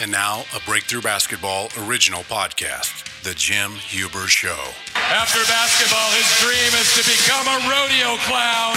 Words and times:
And 0.00 0.10
now, 0.10 0.44
a 0.56 0.60
Breakthrough 0.64 1.02
Basketball 1.02 1.68
original 1.84 2.22
podcast, 2.22 3.04
The 3.22 3.34
Jim 3.34 3.72
Huber 3.72 4.28
Show. 4.28 4.56
After 4.96 5.40
basketball, 5.44 6.08
his 6.16 6.24
dream 6.40 6.72
is 6.80 6.88
to 6.96 7.04
become 7.04 7.44
a 7.44 7.60
rodeo 7.68 8.16
clown. 8.24 8.76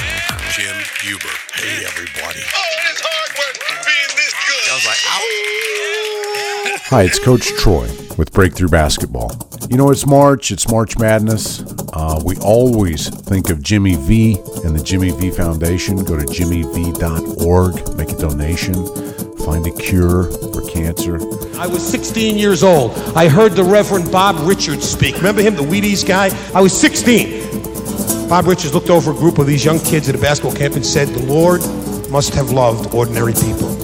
Jim 0.52 0.76
Huber. 1.00 1.32
Hey, 1.54 1.86
everybody. 1.88 2.44
Oh, 2.44 2.90
it's 2.92 3.00
hard 3.00 3.32
work 3.40 3.56
being 3.88 4.12
this 4.20 4.34
good. 4.36 4.68
I 4.68 4.76
was 4.76 4.86
like, 4.86 5.00
ow. 5.08 6.78
Hi, 6.88 7.04
it's 7.04 7.20
Coach 7.20 7.48
Troy 7.56 7.88
with 8.18 8.34
Breakthrough 8.34 8.68
Basketball. 8.68 9.32
You 9.70 9.78
know, 9.78 9.92
it's 9.92 10.06
March, 10.06 10.52
it's 10.52 10.70
March 10.70 10.98
Madness. 10.98 11.64
Uh, 11.94 12.22
we 12.26 12.36
always 12.40 13.08
think 13.08 13.50
of 13.50 13.64
Jimmy 13.64 13.96
V 13.96 14.38
and 14.66 14.78
the 14.78 14.84
Jimmy 14.84 15.12
V 15.12 15.32
Foundation. 15.32 16.04
Go 16.04 16.18
to 16.18 16.26
jimmyv.org, 16.26 17.96
make 17.96 18.12
a 18.12 18.18
donation, 18.18 19.13
find 19.44 19.68
a 19.68 19.72
cure 19.72 20.32
for 20.54 20.62
cancer. 20.70 21.16
I 21.58 21.68
was 21.68 21.86
16 21.86 22.38
years 22.38 22.64
old. 22.64 22.92
I 23.16 23.28
heard 23.28 23.54
the 23.54 23.64
Reverend 23.64 24.12
Bob 24.12 24.36
Richards 24.48 24.90
speak. 24.90 25.18
Remember 25.18 25.42
him, 25.42 25.56
the 25.56 25.64
Wheaties 25.64 26.08
guy? 26.08 26.30
I 26.54 26.62
was 26.62 26.80
16. 26.80 28.30
Bob 28.30 28.48
Richards 28.48 28.74
looked 28.74 28.90
over 28.90 29.12
a 29.12 29.14
group 29.14 29.38
of 29.38 29.48
these 29.48 29.66
young 29.66 29.80
kids 29.80 30.08
at 30.10 30.16
a 30.16 30.18
basketball 30.18 30.56
camp 30.56 30.76
and 30.76 30.86
said, 30.86 31.10
The 31.10 31.26
Lord 31.26 31.62
must 32.10 32.34
have 32.34 32.52
loved 32.52 32.94
ordinary 32.94 33.34
people 33.34 33.76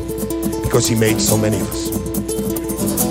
because 0.61 0.87
he 0.87 0.95
made 0.95 1.20
so 1.20 1.37
many 1.37 1.59
of 1.59 1.70
us. 1.70 1.98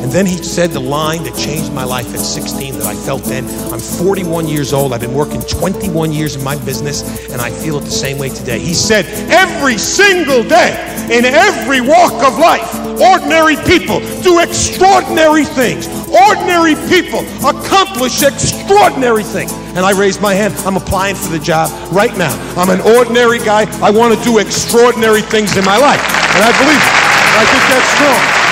And 0.02 0.12
then 0.12 0.26
he 0.26 0.36
said 0.42 0.70
the 0.70 0.80
line 0.80 1.24
that 1.24 1.36
changed 1.36 1.72
my 1.72 1.84
life 1.84 2.14
at 2.14 2.20
16 2.20 2.78
that 2.78 2.86
I 2.86 2.94
felt 2.94 3.24
then. 3.24 3.44
I'm 3.72 3.80
41 3.80 4.48
years 4.48 4.72
old. 4.72 4.92
I've 4.92 5.00
been 5.00 5.14
working 5.14 5.40
21 5.42 6.12
years 6.12 6.36
in 6.36 6.44
my 6.44 6.56
business, 6.64 7.28
and 7.30 7.40
I 7.42 7.50
feel 7.50 7.78
it 7.78 7.84
the 7.84 7.90
same 7.90 8.18
way 8.18 8.28
today. 8.28 8.58
He 8.58 8.74
said, 8.74 9.06
Every 9.30 9.76
single 9.76 10.42
day, 10.42 10.72
in 11.10 11.24
every 11.24 11.80
walk 11.80 12.12
of 12.22 12.38
life, 12.38 12.68
ordinary 13.00 13.56
people 13.64 14.00
do 14.22 14.40
extraordinary 14.40 15.44
things. 15.44 15.88
Ordinary 16.08 16.74
people 16.88 17.20
accomplish 17.44 18.22
extraordinary 18.22 19.24
things. 19.24 19.52
And 19.76 19.80
I 19.84 19.92
raised 19.98 20.22
my 20.22 20.34
hand. 20.34 20.54
I'm 20.64 20.76
applying 20.76 21.16
for 21.16 21.28
the 21.28 21.38
job 21.38 21.70
right 21.92 22.16
now. 22.16 22.32
I'm 22.56 22.70
an 22.70 22.80
ordinary 22.80 23.38
guy. 23.38 23.66
I 23.84 23.90
want 23.90 24.16
to 24.16 24.24
do 24.24 24.38
extraordinary 24.38 25.22
things 25.22 25.56
in 25.56 25.64
my 25.64 25.76
life. 25.76 26.00
And 26.32 26.44
I 26.44 26.52
believe 26.56 26.80
it. 26.80 26.94
And 27.28 27.36
I 27.36 27.44
think 27.44 27.64
that's 27.68 27.90
strong. 27.96 28.47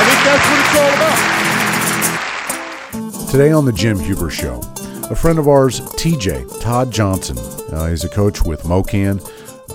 I 0.00 0.04
think 0.04 0.24
that's 0.24 0.46
what 0.48 0.60
it's 0.64 0.76
all 0.80 0.92
about. 3.20 3.30
Today 3.30 3.52
on 3.52 3.66
the 3.66 3.72
Jim 3.72 3.98
Huber 3.98 4.30
Show, 4.30 4.62
a 5.10 5.14
friend 5.14 5.38
of 5.38 5.46
ours, 5.46 5.80
TJ, 5.80 6.62
Todd 6.62 6.90
Johnson. 6.90 7.36
Uh, 7.70 7.88
he's 7.88 8.02
a 8.02 8.08
coach 8.08 8.42
with 8.42 8.62
MoKan, 8.62 9.20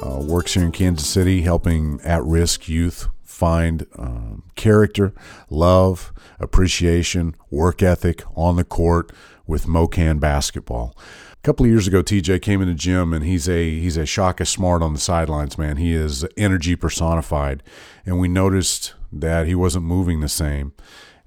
uh, 0.04 0.20
works 0.26 0.56
here 0.56 0.64
in 0.64 0.72
Kansas 0.72 1.08
City 1.08 1.44
helping 1.44 2.02
at 2.02 2.24
risk 2.24 2.68
youth 2.68 3.08
find 3.22 3.86
um, 4.00 4.42
character, 4.56 5.14
love, 5.52 6.12
appreciation, 6.40 7.36
work 7.52 7.84
ethic 7.84 8.24
on 8.36 8.56
the 8.56 8.64
court 8.64 9.12
with 9.46 9.68
MoKan 9.68 10.20
basketball. 10.20 10.98
Couple 11.46 11.68
of 11.68 11.72
years 11.72 11.86
ago, 11.86 12.02
TJ 12.02 12.42
came 12.42 12.64
in 12.64 12.68
the 12.68 12.74
gym 12.74 13.14
and 13.14 13.24
he's 13.24 13.48
a 13.48 13.70
he's 13.70 13.98
a 13.98 14.06
Shaka 14.08 14.48
Smart 14.48 14.82
on 14.82 14.94
the 14.94 15.00
sidelines, 15.00 15.60
man. 15.60 15.78
He 15.78 15.94
is 15.94 16.26
energy 16.36 16.76
personified, 16.76 17.62
and 18.04 18.20
we 18.20 18.28
noticed 18.28 18.96
that 19.14 19.46
he 19.46 19.54
wasn't 19.54 19.86
moving 19.86 20.22
the 20.22 20.28
same. 20.28 20.74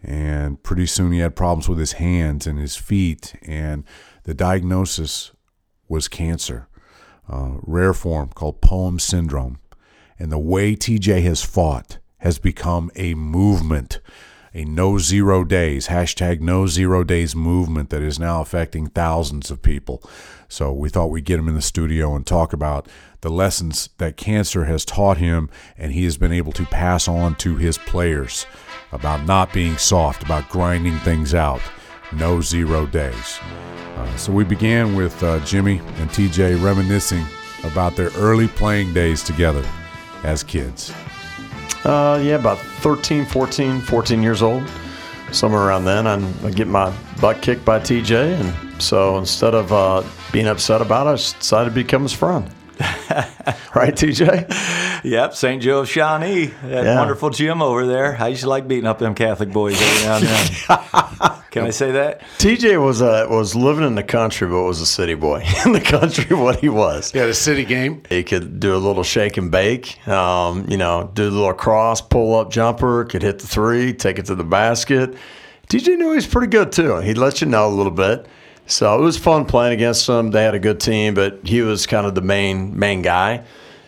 And 0.02 0.61
pretty 0.61 0.86
soon 0.86 1.12
he 1.12 1.20
had 1.20 1.36
problems 1.36 1.69
with 1.69 1.78
his 1.78 1.92
hands 1.92 2.48
and 2.48 2.58
his 2.58 2.74
feet, 2.74 3.36
and 3.42 3.84
the 4.24 4.34
diagnosis 4.34 5.30
was 5.86 6.08
cancer, 6.08 6.66
uh, 7.28 7.58
rare 7.62 7.94
form 7.94 8.30
called 8.30 8.61
POEMS 8.61 9.02
syndrome. 9.02 9.61
And 10.19 10.33
the 10.33 10.39
way 10.41 10.74
TJ 10.74 11.22
has 11.22 11.44
fought 11.44 11.98
has 12.16 12.41
become 12.41 12.91
a 12.96 13.14
movement, 13.14 14.00
a 14.54 14.64
no 14.64 14.98
zero 14.98 15.44
days, 15.44 15.88
hashtag 15.88 16.41
no 16.41 16.66
zero 16.66 17.04
days 17.04 17.36
movement 17.36 17.91
that 17.91 18.02
is 18.02 18.18
now 18.18 18.41
affecting 18.41 18.88
thousands 18.88 19.50
of 19.50 19.62
people. 19.62 20.02
So 20.48 20.72
we 20.72 20.88
thought 20.88 21.10
we'd 21.10 21.24
get 21.24 21.38
him 21.38 21.48
in 21.48 21.55
the 21.55 21.62
studio 21.62 22.14
and 22.14 22.27
talk 22.27 22.52
about 22.52 22.89
the 23.20 23.28
lessons 23.28 23.90
that 23.98 24.17
cancer 24.17 24.64
has 24.64 24.84
taught 24.84 25.18
him 25.18 25.50
and 25.77 25.92
he 25.92 26.05
has 26.05 26.17
been 26.17 26.33
able 26.33 26.52
to 26.52 26.64
pass 26.64 27.08
on 27.08 27.34
to 27.36 27.56
his 27.56 27.78
players 27.78 28.46
about 28.92 29.27
not 29.27 29.52
being 29.52 29.77
soft, 29.77 30.23
about 30.23 30.48
grinding 30.48 30.96
things 30.98 31.34
out. 31.34 31.61
No 32.12 32.40
zero 32.40 32.86
days. 32.86 33.39
Uh, 33.96 34.17
so 34.17 34.33
we 34.33 34.44
began 34.44 34.94
with 34.94 35.23
uh, 35.23 35.44
Jimmy 35.44 35.78
and 35.78 36.08
TJ 36.08 36.62
reminiscing 36.62 37.24
about 37.64 37.96
their 37.96 38.11
early 38.17 38.48
playing 38.48 38.94
days 38.94 39.23
together 39.23 39.64
as 40.23 40.42
kids. 40.42 40.92
Uh, 41.84 42.20
yeah, 42.22 42.34
about 42.34 42.58
13, 42.58 43.24
14, 43.24 43.80
14 43.80 44.22
years 44.22 44.42
old. 44.42 44.68
Somewhere 45.33 45.62
around 45.62 45.84
then, 45.84 46.06
I'm, 46.06 46.24
I 46.44 46.50
get 46.50 46.66
my 46.68 46.92
butt 47.20 47.42
kicked 47.42 47.64
by 47.64 47.78
TJ. 47.80 48.40
And 48.40 48.83
so 48.83 49.18
instead 49.18 49.55
of 49.55 49.72
uh, 49.72 50.02
being 50.33 50.46
upset 50.48 50.80
about 50.80 51.06
it, 51.06 51.11
I 51.11 51.38
decided 51.38 51.70
to 51.70 51.74
become 51.74 52.02
his 52.02 52.12
friend. 52.14 52.50
right, 53.74 53.94
TJ? 53.94 55.02
Yep, 55.05 55.34
St. 55.34 55.62
Joe 55.62 55.80
of 55.80 55.88
Shawnee, 55.88 56.46
that 56.64 56.84
Yeah. 56.84 56.96
wonderful 56.98 57.30
gym 57.30 57.61
over 57.61 57.86
there. 57.86 58.17
I 58.20 58.28
used 58.28 58.42
to 58.42 58.48
like 58.48 58.67
beating 58.68 58.86
up 58.86 58.98
them 58.98 59.14
Catholic 59.14 59.50
boys 59.52 59.80
every 59.80 60.06
now 60.06 60.17
and 60.17 60.27
then. 60.27 61.30
Can 61.51 61.64
I 61.64 61.70
say 61.70 61.92
that? 61.92 62.20
TJ 62.39 62.83
was 62.83 63.01
uh, 63.01 63.27
was 63.31 63.55
living 63.55 63.85
in 63.85 63.95
the 63.95 64.03
country, 64.03 64.47
but 64.47 64.63
was 64.63 64.81
a 64.81 64.86
city 64.86 65.14
boy. 65.14 65.42
in 65.64 65.73
the 65.73 65.81
country, 65.81 66.36
what 66.36 66.61
he 66.61 66.69
was. 66.69 67.14
Yeah, 67.14 67.27
the 67.27 67.35
city 67.35 67.64
game. 67.64 68.03
He 68.09 68.23
could 68.23 68.61
do 68.61 68.77
a 68.77 68.79
little 68.79 69.03
shake 69.03 69.39
and 69.39 69.51
bake, 69.51 70.07
um, 70.07 70.67
you 70.69 70.77
know, 70.77 71.11
do 71.14 71.29
a 71.29 71.31
little 71.31 71.55
cross, 71.55 72.01
pull 72.03 72.35
up 72.35 72.51
jumper, 72.51 73.05
could 73.07 73.23
hit 73.23 73.39
the 73.39 73.47
three, 73.47 73.95
take 73.95 74.19
it 74.19 74.27
to 74.27 74.35
the 74.35 74.45
basket. 74.45 75.14
TJ 75.69 75.97
knew 75.97 76.11
he 76.11 76.17
was 76.17 76.27
pretty 76.27 76.48
good 76.48 76.70
too. 76.70 76.97
He'd 76.98 77.19
let 77.19 77.41
you 77.41 77.47
know 77.47 77.67
a 77.67 77.75
little 77.75 77.92
bit. 77.92 78.27
So 78.67 78.98
it 78.98 79.03
was 79.03 79.17
fun 79.17 79.47
playing 79.47 79.73
against 79.73 80.07
him. 80.07 80.30
They 80.30 80.45
had 80.45 80.55
a 80.55 80.59
good 80.59 80.80
team, 80.80 81.15
but 81.15 81.41
he 81.45 81.63
was 81.63 81.86
kind 81.86 82.07
of 82.07 82.15
the 82.15 82.20
main 82.20 82.79
main 82.79 83.01
guy, 83.01 83.45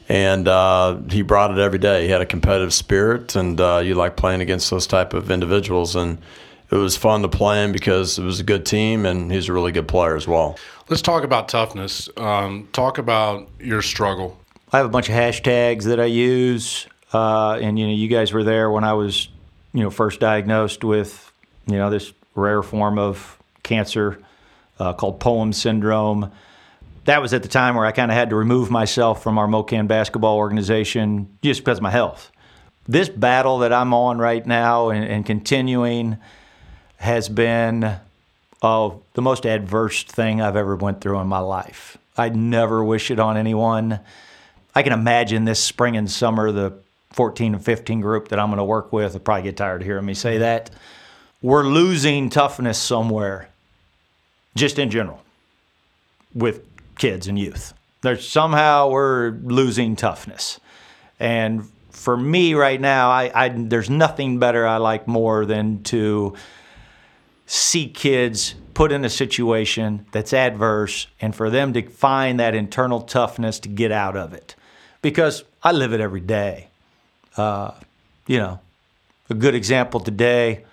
and 0.08 0.48
uh, 0.48 0.96
he 1.10 1.20
brought 1.20 1.50
it 1.50 1.58
every 1.58 1.78
day. 1.78 2.04
He 2.04 2.10
had 2.10 2.22
a 2.22 2.26
competitive 2.26 2.72
spirit, 2.72 3.36
and 3.36 3.60
uh, 3.60 3.82
you 3.84 3.94
like 3.94 4.16
playing 4.16 4.40
against 4.40 4.70
those 4.70 4.86
type 4.86 5.12
of 5.12 5.30
individuals. 5.30 5.96
And 5.96 6.16
it 6.70 6.76
was 6.76 6.96
fun 6.96 7.22
to 7.22 7.28
play 7.28 7.64
him 7.64 7.72
because 7.72 8.18
it 8.18 8.24
was 8.24 8.40
a 8.40 8.44
good 8.44 8.64
team, 8.64 9.04
and 9.04 9.30
he's 9.30 9.48
a 9.48 9.52
really 9.52 9.72
good 9.72 9.88
player 9.88 10.14
as 10.14 10.28
well. 10.28 10.56
Let's 10.88 11.02
talk 11.02 11.24
about 11.24 11.48
toughness. 11.48 12.08
Um, 12.16 12.68
talk 12.72 12.98
about 12.98 13.48
your 13.58 13.82
struggle. 13.82 14.38
I 14.72 14.76
have 14.76 14.86
a 14.86 14.90
bunch 14.90 15.08
of 15.08 15.14
hashtags 15.14 15.84
that 15.84 15.98
I 15.98 16.04
use, 16.04 16.86
uh, 17.12 17.58
and 17.60 17.78
you 17.78 17.86
know, 17.86 17.92
you 17.92 18.08
guys 18.08 18.32
were 18.32 18.44
there 18.44 18.70
when 18.70 18.84
I 18.84 18.92
was, 18.92 19.28
you 19.72 19.82
know, 19.82 19.90
first 19.90 20.20
diagnosed 20.20 20.84
with, 20.84 21.32
you 21.66 21.76
know, 21.76 21.90
this 21.90 22.12
rare 22.36 22.62
form 22.62 22.98
of 22.98 23.36
cancer 23.64 24.20
uh, 24.78 24.92
called 24.92 25.18
POEMS 25.20 25.56
syndrome. 25.56 26.30
That 27.06 27.20
was 27.20 27.34
at 27.34 27.42
the 27.42 27.48
time 27.48 27.74
where 27.74 27.86
I 27.86 27.92
kind 27.92 28.12
of 28.12 28.16
had 28.16 28.30
to 28.30 28.36
remove 28.36 28.70
myself 28.70 29.22
from 29.22 29.38
our 29.38 29.48
MoKan 29.48 29.88
basketball 29.88 30.36
organization 30.36 31.36
just 31.42 31.62
because 31.62 31.78
of 31.78 31.82
my 31.82 31.90
health. 31.90 32.30
This 32.86 33.08
battle 33.08 33.58
that 33.58 33.72
I'm 33.72 33.92
on 33.92 34.18
right 34.18 34.46
now 34.46 34.90
and, 34.90 35.04
and 35.04 35.26
continuing 35.26 36.18
has 37.00 37.30
been 37.30 37.98
oh, 38.62 39.00
the 39.14 39.22
most 39.22 39.46
adverse 39.46 40.04
thing 40.04 40.40
I've 40.40 40.56
ever 40.56 40.76
went 40.76 41.00
through 41.00 41.18
in 41.20 41.26
my 41.26 41.38
life. 41.38 41.96
I'd 42.16 42.36
never 42.36 42.84
wish 42.84 43.10
it 43.10 43.18
on 43.18 43.38
anyone. 43.38 44.00
I 44.74 44.82
can 44.82 44.92
imagine 44.92 45.46
this 45.46 45.62
spring 45.62 45.96
and 45.96 46.10
summer, 46.10 46.52
the 46.52 46.74
14 47.12 47.54
and 47.54 47.64
15 47.64 48.00
group 48.02 48.28
that 48.28 48.38
I'm 48.38 48.48
going 48.48 48.58
to 48.58 48.64
work 48.64 48.92
with 48.92 49.14
will 49.14 49.20
probably 49.20 49.44
get 49.44 49.56
tired 49.56 49.80
of 49.80 49.86
hearing 49.86 50.04
me 50.04 50.12
say 50.12 50.38
that. 50.38 50.70
We're 51.40 51.64
losing 51.64 52.28
toughness 52.28 52.76
somewhere, 52.76 53.48
just 54.54 54.78
in 54.78 54.90
general, 54.90 55.22
with 56.34 56.62
kids 56.98 57.28
and 57.28 57.38
youth. 57.38 57.72
There's 58.02 58.28
somehow 58.28 58.90
we're 58.90 59.30
losing 59.30 59.96
toughness. 59.96 60.60
And 61.18 61.66
for 61.90 62.14
me 62.14 62.52
right 62.52 62.80
now, 62.80 63.10
I, 63.10 63.32
I 63.34 63.48
there's 63.48 63.88
nothing 63.88 64.38
better 64.38 64.66
I 64.66 64.76
like 64.76 65.08
more 65.08 65.46
than 65.46 65.82
to 65.84 66.34
see 67.52 67.88
kids 67.88 68.54
put 68.74 68.92
in 68.92 69.04
a 69.04 69.10
situation 69.10 70.06
that's 70.12 70.32
adverse 70.32 71.08
and 71.20 71.34
for 71.34 71.50
them 71.50 71.72
to 71.72 71.82
find 71.82 72.38
that 72.38 72.54
internal 72.54 73.00
toughness 73.00 73.58
to 73.58 73.68
get 73.68 73.90
out 73.90 74.16
of 74.16 74.32
it. 74.32 74.54
Because 75.02 75.42
I 75.60 75.72
live 75.72 75.92
it 75.92 76.00
every 76.00 76.20
day. 76.20 76.68
Uh, 77.36 77.72
you 78.28 78.38
know, 78.38 78.60
a 79.28 79.34
good 79.34 79.56
example 79.56 79.98
today, 79.98 80.64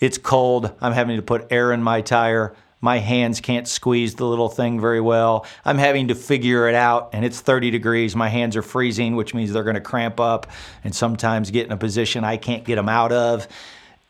it's 0.00 0.18
cold. 0.18 0.70
I'm 0.82 0.92
having 0.92 1.16
to 1.16 1.22
put 1.22 1.50
air 1.50 1.72
in 1.72 1.82
my 1.82 2.02
tire. 2.02 2.54
My 2.82 2.98
hands 2.98 3.40
can't 3.40 3.66
squeeze 3.66 4.14
the 4.16 4.26
little 4.26 4.50
thing 4.50 4.82
very 4.82 5.00
well. 5.00 5.46
I'm 5.64 5.78
having 5.78 6.08
to 6.08 6.14
figure 6.14 6.68
it 6.68 6.74
out, 6.74 7.08
and 7.14 7.24
it's 7.24 7.40
30 7.40 7.70
degrees. 7.70 8.14
My 8.14 8.28
hands 8.28 8.54
are 8.54 8.62
freezing, 8.62 9.16
which 9.16 9.32
means 9.32 9.50
they're 9.50 9.64
going 9.64 9.76
to 9.76 9.80
cramp 9.80 10.20
up 10.20 10.46
and 10.84 10.94
sometimes 10.94 11.50
get 11.50 11.64
in 11.64 11.72
a 11.72 11.78
position 11.78 12.22
I 12.22 12.36
can't 12.36 12.64
get 12.64 12.76
them 12.76 12.90
out 12.90 13.12
of. 13.12 13.48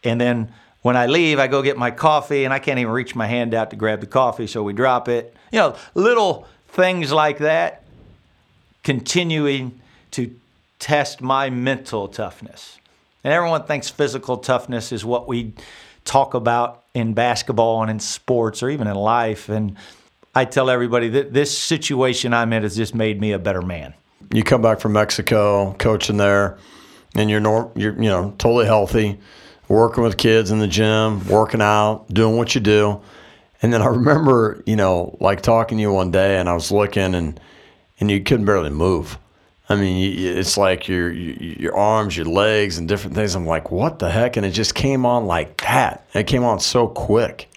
And 0.03 0.21
then 0.21 0.53
when 0.83 0.97
I 0.97 1.07
leave, 1.07 1.39
I 1.39 1.47
go 1.47 1.63
get 1.63 1.79
my 1.79 1.91
coffee, 1.91 2.45
and 2.45 2.53
I 2.53 2.59
can't 2.59 2.79
even 2.79 2.93
reach 2.93 3.15
my 3.15 3.27
hand 3.27 3.55
out 3.55 3.71
to 3.71 3.77
grab 3.77 4.01
the 4.01 4.07
coffee, 4.07 4.47
so 4.47 4.63
we 4.63 4.73
drop 4.73 5.09
it. 5.09 5.35
You 5.53 5.59
know, 5.59 5.77
little 5.95 6.47
things 6.69 7.13
like 7.13 7.39
that, 7.39 7.85
continuing 8.83 9.81
to 10.13 10.35
test 10.79 11.21
my 11.21 11.51
mental 11.51 12.09
toughness. 12.09 12.79
And 13.25 13.33
everyone 13.33 13.65
thinks 13.65 13.89
physical 13.89 14.37
toughness 14.39 14.91
is 14.91 15.05
what 15.05 15.29
we 15.29 15.53
talk 16.05 16.35
about 16.35 16.83
in 16.95 17.15
basketball 17.15 17.83
and 17.83 17.91
in 17.91 18.01
sports 18.01 18.63
or 18.63 18.71
even 18.71 18.89
in 18.89 18.97
life. 18.97 19.49
And 19.49 19.77
I 20.35 20.45
tell 20.45 20.69
everybody 20.69 21.09
that 21.11 21.33
this 21.33 21.57
situation 21.57 22.35
I'm 22.35 22.53
in 22.53 22.65
has 22.65 22.77
just 22.77 22.95
made 22.95 23.21
me 23.21 23.33
a 23.33 23.39
better 23.39 23.63
man. 23.63 23.95
You 24.33 24.43
come 24.43 24.63
back 24.63 24.81
from 24.81 24.93
Mexico, 24.93 25.75
coaching 25.79 26.17
there, 26.17 26.59
and 27.15 27.29
you're 27.29 27.41
norm, 27.41 27.71
you're 27.77 27.95
you 27.95 28.09
know 28.09 28.35
totally 28.39 28.67
healthy, 28.67 29.19
working 29.73 30.05
with 30.05 30.19
kids 30.19 30.51
in 30.51 30.59
the 30.59 30.69
gym, 30.69 31.27
working 31.27 31.63
out, 31.63 32.05
doing 32.13 32.37
what 32.37 32.55
you 32.55 32.61
do. 32.61 33.01
And 33.63 33.73
then 33.73 33.81
I 33.81 33.87
remember, 33.99 34.63
you 34.67 34.77
know, 34.77 35.17
like 35.19 35.41
talking 35.41 35.79
to 35.79 35.83
you 35.83 35.93
one 35.93 36.11
day, 36.11 36.39
and 36.39 36.49
I 36.49 36.55
was 36.55 36.71
looking, 36.71 37.15
and 37.15 37.41
and 37.99 38.11
you 38.11 38.23
couldn't 38.23 38.47
barely 38.47 38.71
move. 38.71 39.19
I 39.69 39.77
mean, 39.77 40.19
it's 40.19 40.59
like 40.59 40.89
your 40.89 41.11
your 41.11 41.75
arms, 41.75 42.17
your 42.17 42.27
legs, 42.27 42.77
and 42.77 42.87
different 42.87 43.17
things. 43.17 43.35
I'm 43.35 43.47
like, 43.47 43.71
what 43.71 43.99
the 43.99 44.11
heck? 44.11 44.37
And 44.37 44.45
it 44.45 44.51
just 44.51 44.75
came 44.75 45.07
on 45.07 45.27
like 45.27 45.61
that. 45.63 46.07
It 46.13 46.27
came 46.27 46.45
on 46.45 46.61
so 46.61 46.87
quick. 46.87 47.49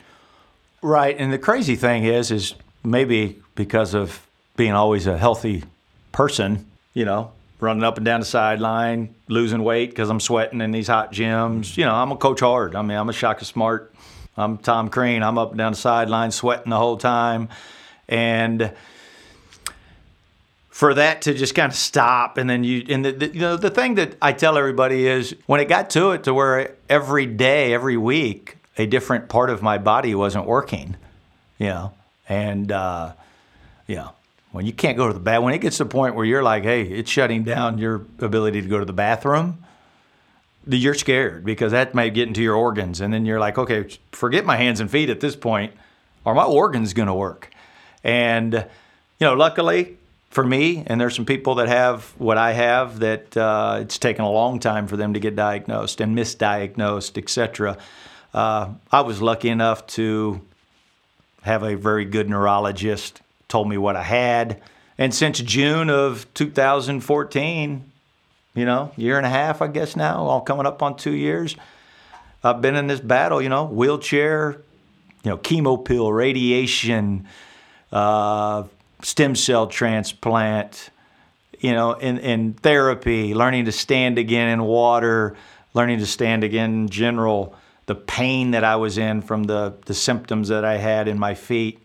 Right, 0.81 1.15
and 1.17 1.33
the 1.33 1.39
crazy 1.39 1.75
thing 1.75 2.06
is, 2.06 2.31
is 2.31 2.53
maybe 2.83 3.41
because 3.56 3.94
of 3.94 4.25
being 4.56 4.73
always 4.73 5.07
a 5.07 5.17
healthy 5.17 5.63
person, 6.12 6.65
you 6.94 7.03
know, 7.03 7.31
running 7.60 7.84
up 7.84 7.98
and 7.98 8.06
down 8.06 8.19
the 8.19 8.25
sideline, 8.25 9.16
losing 9.28 9.63
weight 9.63 9.90
because 9.90 10.10
I'm 10.10 10.19
sweating 10.19 10.62
in 10.62 10.72
these 10.72 10.88
hot 10.88 11.13
gyms. 11.13 11.78
You 11.78 11.86
know, 11.86 11.96
I'm 11.96 12.12
a 12.12 12.18
coach 12.18 12.42
hard. 12.42 12.75
I 12.75 12.81
mean, 12.81 12.98
I'm 12.98 13.10
a 13.10 13.13
Shaka 13.13 13.46
Smart. 13.46 13.94
I'm 14.38 14.57
Tom 14.57 14.90
Crean. 14.90 15.24
I'm 15.24 15.38
up 15.38 15.52
and 15.52 15.57
down 15.57 15.72
the 15.72 15.78
sideline, 15.78 16.31
sweating 16.31 16.69
the 16.69 16.78
whole 16.78 16.98
time, 16.98 17.50
and 18.10 18.74
for 20.75 20.94
that 20.94 21.22
to 21.22 21.34
just 21.34 21.56
kind 21.56 21.72
of 21.72 21.78
stop 21.78 22.38
and 22.38 22.50
then 22.50 22.66
you 22.66 22.86
and 22.90 23.06
the, 23.06 23.12
the, 23.13 23.34
you 23.34 23.40
know 23.40 23.56
the 23.56 23.69
thing 23.69 23.96
that 23.96 24.13
I 24.22 24.34
tell 24.34 24.58
everybody 24.58 25.08
is 25.08 25.34
when 25.46 25.62
it 25.62 25.69
got 25.69 25.90
to 25.92 26.12
it 26.12 26.25
to 26.25 26.34
where 26.34 26.75
every 26.90 27.25
day 27.25 27.74
every 27.74 27.96
week 27.96 28.58
a 28.78 28.86
different 28.86 29.30
part 29.30 29.50
of 29.50 29.62
my 29.62 29.78
body 29.78 30.13
wasn't 30.16 30.46
working 30.46 30.98
you 31.60 31.68
know 31.68 31.94
and 32.28 32.74
uh, 32.74 33.13
know 33.88 34.12
when 34.56 34.66
you 34.66 34.74
can't 34.74 34.98
go 34.98 35.07
to 35.07 35.13
the 35.13 35.19
bath 35.19 35.44
when 35.44 35.54
it 35.54 35.60
gets 35.60 35.78
to 35.78 35.84
the 35.84 35.90
point 35.90 36.16
where 36.16 36.25
you're 36.25 36.44
like 36.44 36.63
hey 36.63 36.81
it's 36.84 37.12
shutting 37.12 37.44
down 37.44 37.78
your 37.78 38.06
ability 38.19 38.62
to 38.62 38.68
go 38.68 38.80
to 38.80 38.86
the 38.86 38.94
bathroom 38.94 39.63
you're 40.68 40.96
scared 40.96 41.46
because 41.46 41.72
that 41.72 41.94
may 41.94 42.10
get 42.10 42.28
into 42.28 42.42
your 42.42 42.56
organs. 42.56 43.02
And 43.02 43.13
then 43.13 43.25
you're 43.25 43.40
like 43.40 43.57
okay 43.57 43.88
forget 44.12 44.46
my 44.46 44.57
hands 44.57 44.80
and 44.80 44.90
feet 44.90 45.10
at 45.10 45.19
this 45.19 45.36
point. 45.36 45.74
Are 46.25 46.34
my 46.34 46.44
organs 46.44 46.94
going 46.94 47.07
to 47.07 47.13
work? 47.13 47.52
And 48.04 48.54
you 48.54 49.28
know 49.28 49.34
luckily 49.34 49.98
for 50.30 50.44
me, 50.44 50.84
and 50.88 51.00
there's 51.00 51.16
some 51.16 51.25
people 51.25 51.56
that 51.56 51.68
have 51.68 52.13
what 52.18 52.38
I 52.38 52.54
have 52.54 53.00
that 53.00 53.38
uh, 53.38 53.80
it's 53.81 53.98
taken 53.98 54.25
a 54.25 54.31
long 54.31 54.60
time 54.60 54.88
for 54.88 54.98
them 54.98 55.13
to 55.13 55.19
get 55.19 55.36
diagnosed 55.36 56.01
and 56.01 56.18
misdiagnosed, 56.18 57.18
etc. 57.18 57.78
Uh, 58.34 58.74
I 58.92 59.01
was 59.01 59.22
lucky 59.22 59.50
enough 59.50 59.88
to 59.88 60.42
have 61.44 61.63
a 61.63 61.75
very 61.75 62.06
good 62.06 62.30
neurologist 62.30 63.22
told 63.47 63.69
me 63.69 63.77
what 63.77 63.95
I 63.95 64.03
had, 64.03 64.62
and 64.97 65.13
since 65.13 65.39
June 65.39 65.89
of 65.89 66.25
2014, 66.33 67.92
you 68.53 68.65
know, 68.65 68.92
year 68.95 69.18
and 69.18 69.25
a 69.25 69.30
half, 69.30 69.62
I 69.62 69.68
guess 69.68 69.95
now, 69.95 70.24
all 70.24 70.42
coming 70.42 70.65
up 70.65 70.81
on 70.81 70.95
two 70.95 71.13
years, 71.13 71.56
I've 72.44 72.62
been 72.62 72.75
in 72.75 72.88
this 72.88 73.01
battle. 73.01 73.42
You 73.42 73.50
know, 73.50 73.65
wheelchair, 73.65 74.62
you 75.24 75.31
know, 75.31 75.38
chemo 75.38 75.83
pill, 75.83 76.12
radiation. 76.13 77.27
Uh, 77.92 78.63
stem 79.01 79.36
cell 79.36 79.68
transplant, 79.68 80.89
you 81.59 81.74
know, 81.74 81.94
in, 81.94 82.18
in 82.18 82.53
therapy, 82.53 83.33
learning 83.33 83.65
to 83.65 83.71
stand 83.71 84.18
again 84.18 84.50
in 84.50 84.63
water, 84.63 85.36
learning 85.74 86.00
to 86.00 86.06
stand 86.06 86.44
again 86.44 86.74
in 86.74 86.89
general, 86.89 87.56
the 87.86 87.95
pain 87.95 88.51
that 88.51 88.63
I 88.63 88.77
was 88.77 88.98
in 88.98 89.21
from 89.21 89.44
the, 89.44 89.75
the 89.86 89.94
symptoms 89.94 90.48
that 90.48 90.65
I 90.65 90.77
had 90.77 91.07
in 91.07 91.19
my 91.19 91.36
feet. 91.36 91.85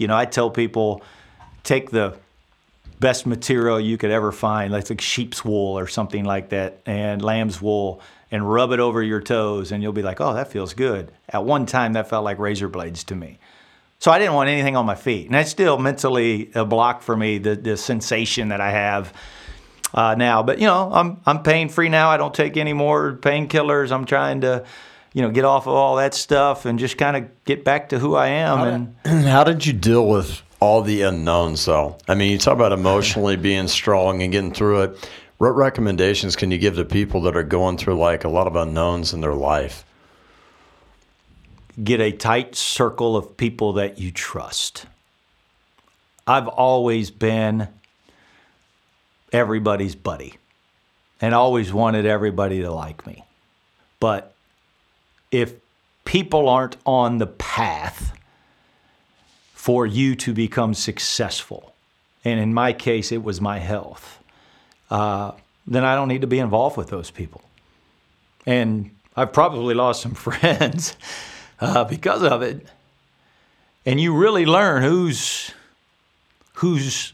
You 0.00 0.08
know, 0.08 0.16
I 0.16 0.24
tell 0.24 0.50
people 0.50 1.02
take 1.62 1.90
the 1.90 2.16
best 3.00 3.26
material 3.26 3.78
you 3.78 3.98
could 3.98 4.10
ever 4.10 4.32
find, 4.32 4.72
like, 4.72 4.88
like 4.88 5.00
sheep's 5.00 5.44
wool 5.44 5.78
or 5.78 5.86
something 5.86 6.24
like 6.24 6.48
that, 6.48 6.80
and 6.86 7.22
lamb's 7.22 7.60
wool, 7.60 8.00
and 8.30 8.50
rub 8.50 8.72
it 8.72 8.80
over 8.80 9.02
your 9.02 9.20
toes, 9.20 9.72
and 9.72 9.82
you'll 9.82 9.92
be 9.92 10.02
like, 10.02 10.20
oh, 10.20 10.32
that 10.32 10.50
feels 10.50 10.72
good. 10.72 11.12
At 11.28 11.44
one 11.44 11.66
time, 11.66 11.92
that 11.92 12.08
felt 12.08 12.24
like 12.24 12.38
razor 12.38 12.68
blades 12.68 13.04
to 13.04 13.14
me. 13.14 13.38
So 13.98 14.10
I 14.10 14.18
didn't 14.18 14.32
want 14.32 14.48
anything 14.48 14.76
on 14.76 14.86
my 14.86 14.94
feet. 14.94 15.26
And 15.26 15.34
that's 15.34 15.50
still 15.50 15.76
mentally 15.76 16.50
a 16.54 16.64
block 16.64 17.02
for 17.02 17.14
me, 17.14 17.36
the, 17.36 17.56
the 17.56 17.76
sensation 17.76 18.48
that 18.48 18.60
I 18.60 18.70
have 18.70 19.12
uh, 19.92 20.14
now. 20.14 20.42
But, 20.42 20.58
you 20.60 20.66
know, 20.66 20.90
I'm, 20.90 21.20
I'm 21.26 21.42
pain 21.42 21.68
free 21.68 21.90
now. 21.90 22.08
I 22.08 22.16
don't 22.16 22.32
take 22.32 22.56
any 22.56 22.72
more 22.72 23.12
painkillers. 23.12 23.92
I'm 23.92 24.06
trying 24.06 24.40
to, 24.40 24.64
you 25.12 25.22
know, 25.22 25.30
get 25.30 25.44
off 25.44 25.66
of 25.66 25.74
all 25.74 25.96
that 25.96 26.14
stuff 26.14 26.64
and 26.64 26.78
just 26.78 26.98
kind 26.98 27.16
of 27.16 27.44
get 27.44 27.64
back 27.64 27.88
to 27.90 27.98
who 27.98 28.14
I 28.14 28.28
am. 28.28 28.58
How 28.58 28.64
and 28.64 29.02
did, 29.02 29.24
how 29.26 29.44
did 29.44 29.66
you 29.66 29.72
deal 29.72 30.06
with 30.06 30.42
all 30.60 30.82
the 30.82 31.02
unknowns, 31.02 31.64
though? 31.64 31.98
I 32.08 32.14
mean, 32.14 32.32
you 32.32 32.38
talk 32.38 32.54
about 32.54 32.72
emotionally 32.72 33.36
being 33.48 33.68
strong 33.68 34.22
and 34.22 34.32
getting 34.32 34.52
through 34.52 34.82
it. 34.82 35.10
What 35.38 35.56
recommendations 35.56 36.36
can 36.36 36.50
you 36.50 36.58
give 36.58 36.76
to 36.76 36.84
people 36.84 37.22
that 37.22 37.34
are 37.34 37.42
going 37.42 37.78
through 37.78 37.98
like 37.98 38.24
a 38.24 38.28
lot 38.28 38.46
of 38.46 38.56
unknowns 38.56 39.12
in 39.12 39.20
their 39.20 39.34
life? 39.34 39.84
get 41.82 42.00
a 42.00 42.12
tight 42.12 42.54
circle 42.54 43.16
of 43.16 43.36
people 43.36 43.74
that 43.74 43.98
you 43.98 44.10
trust. 44.10 44.86
I've 46.26 46.48
always 46.48 47.10
been 47.10 47.68
everybody's 49.32 49.94
buddy 49.94 50.36
and 51.20 51.34
always 51.34 51.72
wanted 51.72 52.06
everybody 52.06 52.60
to 52.62 52.70
like 52.70 53.06
me. 53.06 53.24
But 53.98 54.34
if 55.30 55.54
people 56.04 56.48
aren't 56.48 56.76
on 56.84 57.18
the 57.18 57.26
path 57.26 58.12
for 59.52 59.86
you 59.86 60.14
to 60.16 60.32
become 60.32 60.74
successful, 60.74 61.74
and 62.24 62.40
in 62.40 62.52
my 62.52 62.72
case, 62.72 63.12
it 63.12 63.22
was 63.22 63.40
my 63.40 63.58
health, 63.58 64.18
uh, 64.90 65.32
then 65.66 65.84
I 65.84 65.94
don't 65.94 66.08
need 66.08 66.22
to 66.22 66.26
be 66.26 66.38
involved 66.38 66.76
with 66.76 66.88
those 66.88 67.10
people. 67.10 67.42
And 68.46 68.90
I've 69.16 69.32
probably 69.32 69.74
lost 69.74 70.02
some 70.02 70.14
friends 70.14 70.96
uh, 71.60 71.84
because 71.84 72.22
of 72.22 72.42
it. 72.42 72.66
And 73.86 74.00
you 74.00 74.14
really 74.14 74.46
learn 74.46 74.82
who's 74.82 75.52
who's 76.54 77.12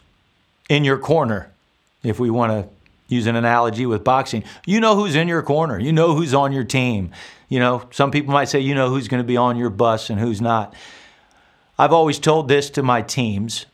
in 0.68 0.84
your 0.84 0.98
corner. 0.98 1.52
If 2.02 2.18
we 2.18 2.30
want 2.30 2.52
to 2.52 2.68
use 3.08 3.26
an 3.26 3.37
analogy 3.37 3.87
with 3.87 4.05
boxing, 4.05 4.44
you 4.64 4.81
know 4.81 4.97
who's 4.97 5.14
in 5.14 5.29
your 5.29 5.43
corner. 5.43 5.79
You 5.79 5.93
know 5.93 6.14
who's 6.14 6.35
on 6.35 6.53
your 6.53 6.64
team. 6.64 7.12
You 7.49 7.61
know, 7.61 7.87
some 7.91 8.11
people 8.11 8.32
might 8.32 8.49
say 8.49 8.61
you 8.61 8.75
know 8.75 8.91
who's 8.91 9.08
going 9.08 9.23
to 9.23 9.26
be 9.26 9.37
on 9.37 9.57
your 9.57 9.71
bus 9.71 10.11
and 10.11 10.19
who's 10.19 10.40
not. 10.40 10.75
I've 11.78 11.92
always 11.92 12.19
told 12.19 12.49
this 12.49 12.71
to 12.71 12.83
my 12.83 13.02
teams, 13.02 13.66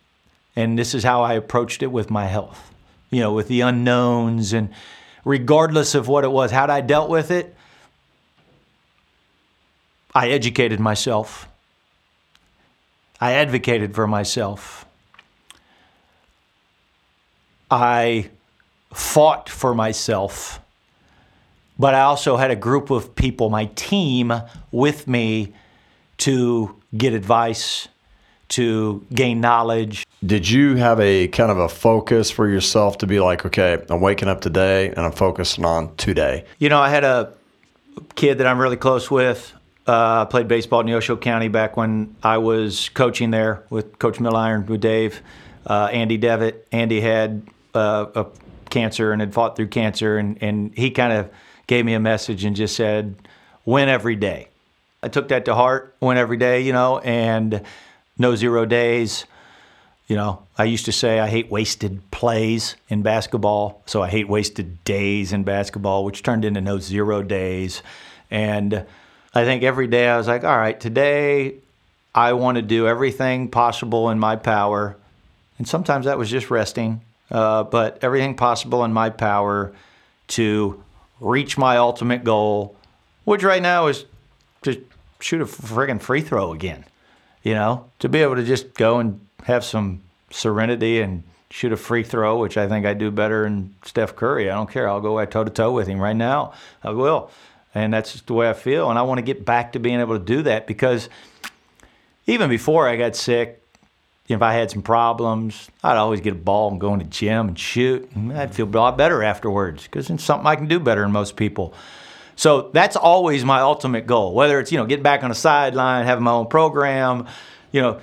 and 0.56 0.78
this 0.78 0.94
is 0.94 1.04
how 1.04 1.22
I 1.22 1.34
approached 1.34 1.82
it 1.82 1.86
with 1.86 2.10
my 2.10 2.26
health. 2.26 2.72
You 3.10 3.20
know, 3.20 3.32
with 3.32 3.48
the 3.48 3.60
unknowns 3.60 4.52
and 4.52 4.70
regardless 5.24 5.94
of 5.94 6.08
what 6.08 6.24
it 6.24 6.30
was, 6.30 6.50
how 6.50 6.66
I 6.70 6.80
dealt 6.80 7.08
with 7.08 7.30
it, 7.30 7.54
I 10.14 10.30
educated 10.30 10.80
myself. 10.80 11.48
I 13.20 13.32
advocated 13.34 13.94
for 13.94 14.06
myself. 14.06 14.84
I 17.70 18.30
fought 18.92 19.48
for 19.48 19.74
myself. 19.74 20.60
But 21.78 21.94
I 21.94 22.02
also 22.02 22.36
had 22.36 22.50
a 22.50 22.56
group 22.56 22.90
of 22.90 23.14
people, 23.14 23.50
my 23.50 23.66
team, 23.74 24.32
with 24.70 25.08
me 25.08 25.52
to 26.18 26.76
get 26.96 27.12
advice, 27.12 27.88
to 28.50 29.04
gain 29.12 29.40
knowledge. 29.40 30.06
Did 30.24 30.48
you 30.48 30.76
have 30.76 31.00
a 31.00 31.28
kind 31.28 31.50
of 31.50 31.58
a 31.58 31.68
focus 31.68 32.30
for 32.30 32.48
yourself 32.48 32.98
to 32.98 33.06
be 33.06 33.18
like, 33.18 33.46
okay, 33.46 33.82
I'm 33.88 34.00
waking 34.00 34.28
up 34.28 34.40
today 34.40 34.90
and 34.90 35.00
I'm 35.00 35.12
focusing 35.12 35.64
on 35.64 35.96
today? 35.96 36.44
You 36.58 36.68
know, 36.68 36.78
I 36.78 36.90
had 36.90 37.04
a 37.04 37.32
kid 38.14 38.38
that 38.38 38.46
I'm 38.46 38.58
really 38.58 38.76
close 38.76 39.10
with 39.10 39.52
uh, 39.86 40.26
played 40.26 40.48
baseball 40.48 40.80
in 40.80 40.86
Neosho 40.86 41.20
County 41.20 41.48
back 41.48 41.76
when 41.76 42.14
I 42.22 42.38
was 42.38 42.88
coaching 42.90 43.30
there 43.30 43.64
with 43.70 43.98
Coach 43.98 44.18
Milliron 44.18 44.66
with 44.66 44.80
Dave, 44.80 45.20
uh, 45.66 45.88
Andy 45.92 46.16
Devitt. 46.16 46.66
Andy 46.72 47.00
had 47.00 47.42
uh, 47.74 48.06
a 48.14 48.26
cancer 48.72 49.12
and 49.12 49.20
had 49.20 49.32
fought 49.32 49.54
through 49.54 49.68
cancer, 49.68 50.18
and, 50.18 50.36
and 50.42 50.74
he 50.74 50.90
kind 50.90 51.12
of 51.12 51.30
gave 51.68 51.84
me 51.84 51.94
a 51.94 52.00
message 52.00 52.44
and 52.44 52.56
just 52.56 52.74
said, 52.74 53.14
"Win 53.64 53.88
every 53.88 54.16
day." 54.16 54.48
I 55.04 55.08
took 55.08 55.28
that 55.28 55.44
to 55.44 55.54
heart. 55.54 55.94
Win 56.00 56.16
every 56.16 56.36
day, 56.36 56.62
you 56.62 56.72
know, 56.72 56.98
and 56.98 57.62
no 58.18 58.34
zero 58.34 58.64
days. 58.64 59.24
You 60.08 60.16
know, 60.16 60.42
I 60.58 60.64
used 60.64 60.86
to 60.86 60.92
say 60.92 61.20
I 61.20 61.28
hate 61.28 61.50
wasted 61.50 62.02
plays 62.10 62.74
in 62.88 63.02
basketball, 63.02 63.82
so 63.86 64.02
I 64.02 64.08
hate 64.08 64.28
wasted 64.28 64.82
days 64.84 65.32
in 65.32 65.44
basketball, 65.44 66.04
which 66.04 66.24
turned 66.24 66.44
into 66.44 66.60
no 66.60 66.78
zero 66.80 67.22
days, 67.22 67.82
and 68.30 68.84
I 69.34 69.44
think 69.44 69.62
every 69.62 69.86
day 69.86 70.08
I 70.08 70.18
was 70.18 70.28
like, 70.28 70.44
all 70.44 70.56
right, 70.56 70.78
today 70.78 71.54
I 72.14 72.34
want 72.34 72.56
to 72.56 72.62
do 72.62 72.86
everything 72.86 73.48
possible 73.48 74.10
in 74.10 74.18
my 74.18 74.36
power. 74.36 74.96
And 75.56 75.66
sometimes 75.66 76.04
that 76.04 76.18
was 76.18 76.30
just 76.30 76.50
resting, 76.50 77.00
uh, 77.32 77.64
but 77.64 77.98
everything 78.02 78.36
possible 78.36 78.84
in 78.84 78.92
my 78.92 79.10
power 79.10 79.72
to 80.28 80.82
reach 81.18 81.58
my 81.58 81.78
ultimate 81.78 82.22
goal, 82.22 82.76
which 83.24 83.42
right 83.42 83.62
now 83.62 83.86
is 83.86 84.04
to 84.62 84.84
shoot 85.18 85.40
a 85.40 85.46
friggin' 85.46 86.00
free 86.00 86.20
throw 86.20 86.52
again. 86.52 86.84
You 87.42 87.54
know, 87.54 87.90
to 87.98 88.08
be 88.08 88.20
able 88.20 88.36
to 88.36 88.44
just 88.44 88.74
go 88.74 89.00
and 89.00 89.18
have 89.44 89.64
some 89.64 90.02
serenity 90.30 91.00
and 91.00 91.24
shoot 91.50 91.72
a 91.72 91.76
free 91.76 92.04
throw, 92.04 92.38
which 92.38 92.56
I 92.56 92.68
think 92.68 92.86
I 92.86 92.94
do 92.94 93.10
better 93.10 93.44
than 93.44 93.74
Steph 93.84 94.14
Curry. 94.14 94.48
I 94.48 94.54
don't 94.54 94.70
care. 94.70 94.88
I'll 94.88 95.00
go 95.00 95.24
toe 95.24 95.42
to 95.42 95.50
toe 95.50 95.72
with 95.72 95.88
him 95.88 95.98
right 95.98 96.16
now. 96.16 96.52
I 96.84 96.90
will. 96.90 97.30
And 97.74 97.92
that's 97.92 98.12
just 98.12 98.26
the 98.26 98.34
way 98.34 98.48
I 98.48 98.52
feel. 98.52 98.90
And 98.90 98.98
I 98.98 99.02
want 99.02 99.18
to 99.18 99.22
get 99.22 99.44
back 99.44 99.72
to 99.72 99.80
being 99.80 100.00
able 100.00 100.18
to 100.18 100.24
do 100.24 100.42
that 100.42 100.66
because 100.66 101.08
even 102.26 102.48
before 102.48 102.86
I 102.86 102.96
got 102.96 103.16
sick, 103.16 103.61
if 104.28 104.42
I 104.42 104.54
had 104.54 104.70
some 104.70 104.82
problems, 104.82 105.68
I'd 105.82 105.96
always 105.96 106.20
get 106.20 106.32
a 106.32 106.36
ball 106.36 106.70
and 106.70 106.80
go 106.80 106.92
in 106.92 107.00
the 107.00 107.04
gym 107.04 107.48
and 107.48 107.58
shoot. 107.58 108.08
And 108.14 108.32
I'd 108.32 108.54
feel 108.54 108.66
a 108.66 108.70
lot 108.70 108.96
better 108.96 109.22
afterwards 109.22 109.84
because 109.84 110.10
it's 110.10 110.24
something 110.24 110.46
I 110.46 110.56
can 110.56 110.68
do 110.68 110.78
better 110.78 111.02
than 111.02 111.12
most 111.12 111.36
people. 111.36 111.74
So 112.36 112.70
that's 112.72 112.96
always 112.96 113.44
my 113.44 113.60
ultimate 113.60 114.06
goal. 114.06 114.34
Whether 114.34 114.58
it's 114.58 114.72
you 114.72 114.78
know 114.78 114.86
getting 114.86 115.02
back 115.02 115.22
on 115.22 115.28
the 115.28 115.34
sideline, 115.34 116.06
having 116.06 116.24
my 116.24 116.32
own 116.32 116.46
program, 116.46 117.26
you 117.72 117.82
know, 117.82 118.00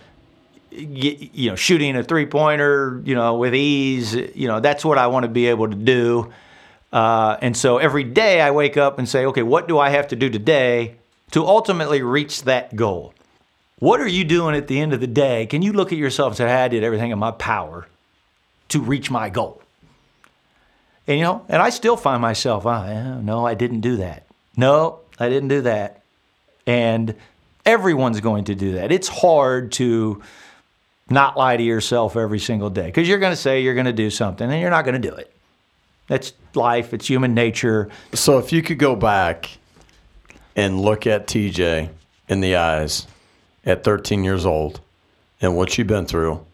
get, 0.71 1.33
you 1.33 1.49
know 1.49 1.55
shooting 1.55 1.95
a 1.95 2.03
three 2.03 2.25
pointer, 2.25 3.01
you 3.05 3.15
know, 3.15 3.37
with 3.37 3.55
ease. 3.55 4.13
You 4.13 4.47
know, 4.47 4.59
that's 4.59 4.85
what 4.85 4.97
I 4.97 5.07
want 5.07 5.23
to 5.23 5.29
be 5.29 5.47
able 5.47 5.69
to 5.69 5.75
do. 5.75 6.31
Uh, 6.91 7.37
and 7.41 7.55
so 7.55 7.77
every 7.77 8.03
day 8.03 8.41
I 8.41 8.51
wake 8.51 8.77
up 8.77 8.97
and 8.97 9.07
say, 9.07 9.25
okay, 9.27 9.43
what 9.43 9.67
do 9.67 9.77
I 9.77 9.89
have 9.89 10.07
to 10.09 10.15
do 10.15 10.29
today 10.29 10.95
to 11.31 11.45
ultimately 11.45 12.01
reach 12.01 12.43
that 12.43 12.75
goal? 12.75 13.13
What 13.79 14.01
are 14.01 14.07
you 14.07 14.25
doing 14.25 14.55
at 14.55 14.67
the 14.67 14.79
end 14.79 14.93
of 14.93 14.99
the 14.99 15.07
day? 15.07 15.45
Can 15.45 15.61
you 15.61 15.71
look 15.71 15.91
at 15.91 15.97
yourself 15.97 16.31
and 16.31 16.37
say, 16.37 16.47
hey, 16.47 16.63
I 16.63 16.67
did 16.67 16.83
everything 16.83 17.11
in 17.11 17.19
my 17.19 17.31
power 17.31 17.87
to 18.69 18.81
reach 18.81 19.09
my 19.09 19.29
goal? 19.29 19.61
And 21.07 21.17
you 21.17 21.23
know, 21.23 21.45
and 21.47 21.61
I 21.61 21.69
still 21.69 21.97
find 21.97 22.21
myself, 22.21 22.65
oh, 22.65 23.21
no, 23.21 23.45
I 23.45 23.55
didn't 23.55 23.81
do 23.81 23.97
that. 23.97 24.27
No, 24.55 24.99
I 25.17 25.29
didn't 25.29 25.49
do 25.49 25.61
that. 25.61 26.03
And 26.67 27.15
everyone's 27.65 28.19
going 28.19 28.43
to 28.45 28.55
do 28.55 28.73
that. 28.73 28.91
It's 28.91 29.07
hard 29.07 29.71
to 29.73 30.21
not 31.09 31.37
lie 31.37 31.57
to 31.57 31.63
yourself 31.63 32.15
every 32.15 32.39
single 32.39 32.69
day 32.69 32.85
because 32.87 33.07
you're 33.07 33.17
going 33.17 33.31
to 33.31 33.37
say 33.37 33.61
you're 33.61 33.73
going 33.73 33.85
to 33.85 33.93
do 33.93 34.09
something 34.09 34.51
and 34.51 34.61
you're 34.61 34.69
not 34.69 34.85
going 34.85 35.01
to 35.01 35.09
do 35.09 35.15
it. 35.15 35.33
That's 36.07 36.33
life, 36.53 36.93
it's 36.93 37.07
human 37.07 37.33
nature. 37.33 37.89
So 38.13 38.39
if 38.39 38.51
you 38.51 38.61
could 38.61 38.77
go 38.77 38.95
back 38.95 39.57
and 40.55 40.81
look 40.81 41.07
at 41.07 41.27
TJ 41.27 41.89
in 42.27 42.41
the 42.41 42.55
eyes 42.57 43.07
at 43.65 43.83
13 43.83 44.23
years 44.23 44.45
old 44.45 44.81
and 45.41 45.55
what 45.55 45.77
you've 45.77 45.87
been 45.87 46.05
through, 46.05 46.45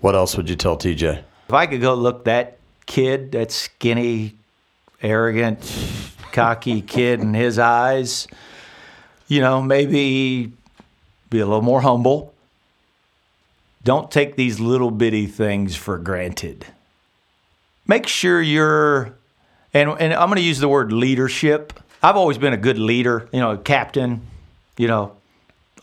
what 0.00 0.14
else 0.14 0.36
would 0.36 0.48
you 0.48 0.56
tell 0.56 0.76
TJ? 0.76 1.22
If 1.48 1.54
I 1.54 1.66
could 1.66 1.80
go 1.80 1.94
look 1.94 2.24
that 2.24 2.58
kid, 2.86 3.32
that 3.32 3.52
skinny, 3.52 4.34
arrogant, 5.02 5.60
cocky 6.32 6.80
kid 6.86 7.20
in 7.20 7.34
his 7.34 7.58
eyes, 7.58 8.26
you 9.28 9.40
know, 9.40 9.62
maybe 9.62 10.52
be 11.30 11.40
a 11.40 11.46
little 11.46 11.62
more 11.62 11.80
humble. 11.80 12.34
Don't 13.82 14.10
take 14.10 14.36
these 14.36 14.60
little 14.60 14.90
bitty 14.90 15.26
things 15.26 15.76
for 15.76 15.98
granted. 15.98 16.66
Make 17.86 18.06
sure 18.06 18.40
you're, 18.40 19.14
and, 19.74 19.90
and 20.00 20.14
I'm 20.14 20.28
going 20.28 20.36
to 20.36 20.42
use 20.42 20.58
the 20.58 20.68
word 20.68 20.90
leadership. 20.90 21.72
I've 22.02 22.16
always 22.16 22.38
been 22.38 22.54
a 22.54 22.58
good 22.58 22.78
leader, 22.78 23.28
you 23.32 23.40
know, 23.40 23.58
captain, 23.58 24.22
you 24.78 24.88
know, 24.88 25.16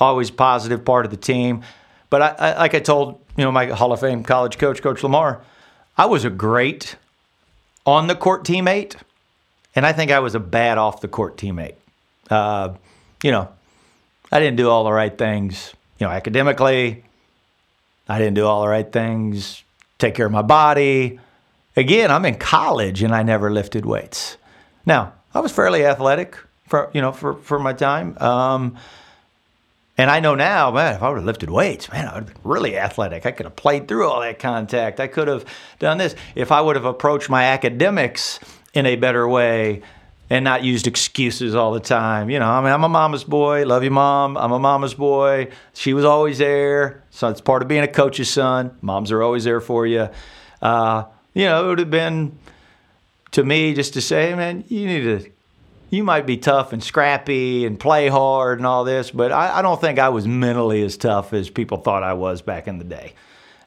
always 0.02 0.32
positive 0.32 0.84
part 0.84 1.06
of 1.06 1.12
the 1.12 1.18
team. 1.18 1.64
But 2.10 2.22
I, 2.22 2.28
I, 2.28 2.58
like 2.58 2.76
I 2.76 2.80
told 2.80 3.22
you 3.38 3.46
know 3.46 3.52
my 3.52 3.68
Hall 3.68 3.94
of 3.94 4.02
Fame 4.02 4.24
college 4.24 4.58
coach, 4.58 4.82
Coach 4.82 5.04
Lamar, 5.04 5.42
I 5.98 6.08
was 6.08 6.26
a 6.26 6.30
great 6.30 6.98
on 7.86 8.08
the 8.08 8.16
court 8.16 8.44
teammate, 8.44 8.96
and 9.76 9.86
I 9.86 9.94
think 9.94 10.12
I 10.12 10.20
was 10.20 10.36
a 10.36 10.40
bad 10.40 10.78
off 10.78 11.00
the 11.00 11.08
court 11.08 11.38
teammate. 11.38 11.76
Uh, 12.30 12.74
you 13.24 13.32
know, 13.32 13.50
I 14.32 14.40
didn't 14.40 14.58
do 14.58 14.70
all 14.70 14.84
the 14.84 14.92
right 14.92 15.16
things. 15.16 15.74
You 16.00 16.08
know, 16.08 16.12
academically, 16.12 17.04
I 18.10 18.18
didn't 18.18 18.34
do 18.34 18.46
all 18.46 18.62
the 18.62 18.68
right 18.68 18.92
things. 18.92 19.64
Take 20.00 20.16
care 20.16 20.26
of 20.26 20.32
my 20.32 20.42
body. 20.42 21.20
Again, 21.78 22.12
I'm 22.12 22.26
in 22.26 22.36
college 22.36 23.04
and 23.04 23.14
I 23.14 23.24
never 23.24 23.52
lifted 23.52 23.86
weights. 23.86 24.38
Now, 24.86 25.14
I 25.34 25.40
was 25.40 25.52
fairly 25.52 25.86
athletic 25.86 26.38
for 26.68 26.90
you 26.94 27.02
know 27.02 27.12
for 27.12 27.36
for 27.36 27.60
my 27.60 27.74
time. 27.74 28.18
Um, 28.20 28.78
and 29.98 30.10
I 30.10 30.20
know 30.20 30.36
now, 30.36 30.72
man, 30.72 30.96
if 30.96 31.04
I 31.04 31.10
would 31.10 31.18
have 31.18 31.26
lifted 31.26 31.50
weights, 31.50 31.92
man, 31.92 32.08
I 32.08 32.16
would 32.16 32.24
have 32.26 32.34
been 32.34 32.52
really 32.52 32.78
athletic. 32.78 33.26
I 33.26 33.32
could 33.32 33.46
have 33.46 33.56
played 33.56 33.88
through 33.88 34.08
all 34.08 34.22
that 34.22 34.40
contact. 34.40 35.00
I 35.00 35.08
could 35.08 35.28
have 35.28 35.46
done 35.80 35.98
this. 35.98 36.16
If 36.34 36.52
I 36.52 36.62
would 36.62 36.76
have 36.76 36.86
approached 36.86 37.30
my 37.30 37.44
academics 37.46 38.40
in 38.74 38.86
a 38.86 38.96
better 38.96 39.28
way 39.28 39.82
and 40.32 40.46
not 40.46 40.64
used 40.64 40.88
excuses 40.88 41.56
all 41.56 41.74
the 41.74 41.82
time. 41.82 42.30
You 42.30 42.40
know, 42.40 42.50
I 42.50 42.62
mean, 42.62 42.72
I'm 42.72 42.86
a 42.86 42.90
mama's 42.90 43.26
boy. 43.26 43.66
Love 43.66 43.84
you, 43.84 43.92
mom. 43.92 44.38
I'm 44.38 44.54
a 44.54 44.60
mama's 44.60 44.94
boy. 44.94 45.50
She 45.74 45.94
was 45.94 46.06
always 46.06 46.38
there. 46.38 47.04
So 47.10 47.28
it's 47.28 47.42
part 47.42 47.62
of 47.62 47.68
being 47.68 47.84
a 47.84 47.88
coach's 47.88 48.30
son. 48.30 48.78
Moms 48.82 49.12
are 49.12 49.22
always 49.22 49.44
there 49.44 49.60
for 49.60 49.86
you. 49.86 50.08
Uh, 50.62 51.04
you 51.34 51.46
know, 51.46 51.66
it 51.66 51.68
would 51.68 51.80
have 51.80 51.92
been 51.92 52.40
to 53.32 53.44
me 53.44 53.74
just 53.74 53.94
to 53.96 54.02
say, 54.02 54.34
man, 54.34 54.64
you 54.70 54.88
need 54.88 55.02
to 55.02 55.32
you 55.92 56.04
might 56.06 56.26
be 56.26 56.38
tough 56.38 56.74
and 56.74 56.82
scrappy 56.84 57.66
and 57.66 57.80
play 57.80 58.08
hard 58.08 58.58
and 58.60 58.66
all 58.66 58.84
this, 58.86 59.12
but 59.12 59.32
I, 59.32 59.60
I, 59.60 59.62
don't 59.62 59.80
think 59.80 60.00
I 60.00 60.10
was 60.10 60.26
mentally 60.26 60.82
as 60.84 60.98
tough 60.98 61.34
as 61.34 61.50
people 61.50 61.78
thought 61.78 62.02
I 62.02 62.14
was 62.14 62.42
back 62.42 62.68
in 62.68 62.80
the 62.80 62.86
day. 62.86 63.14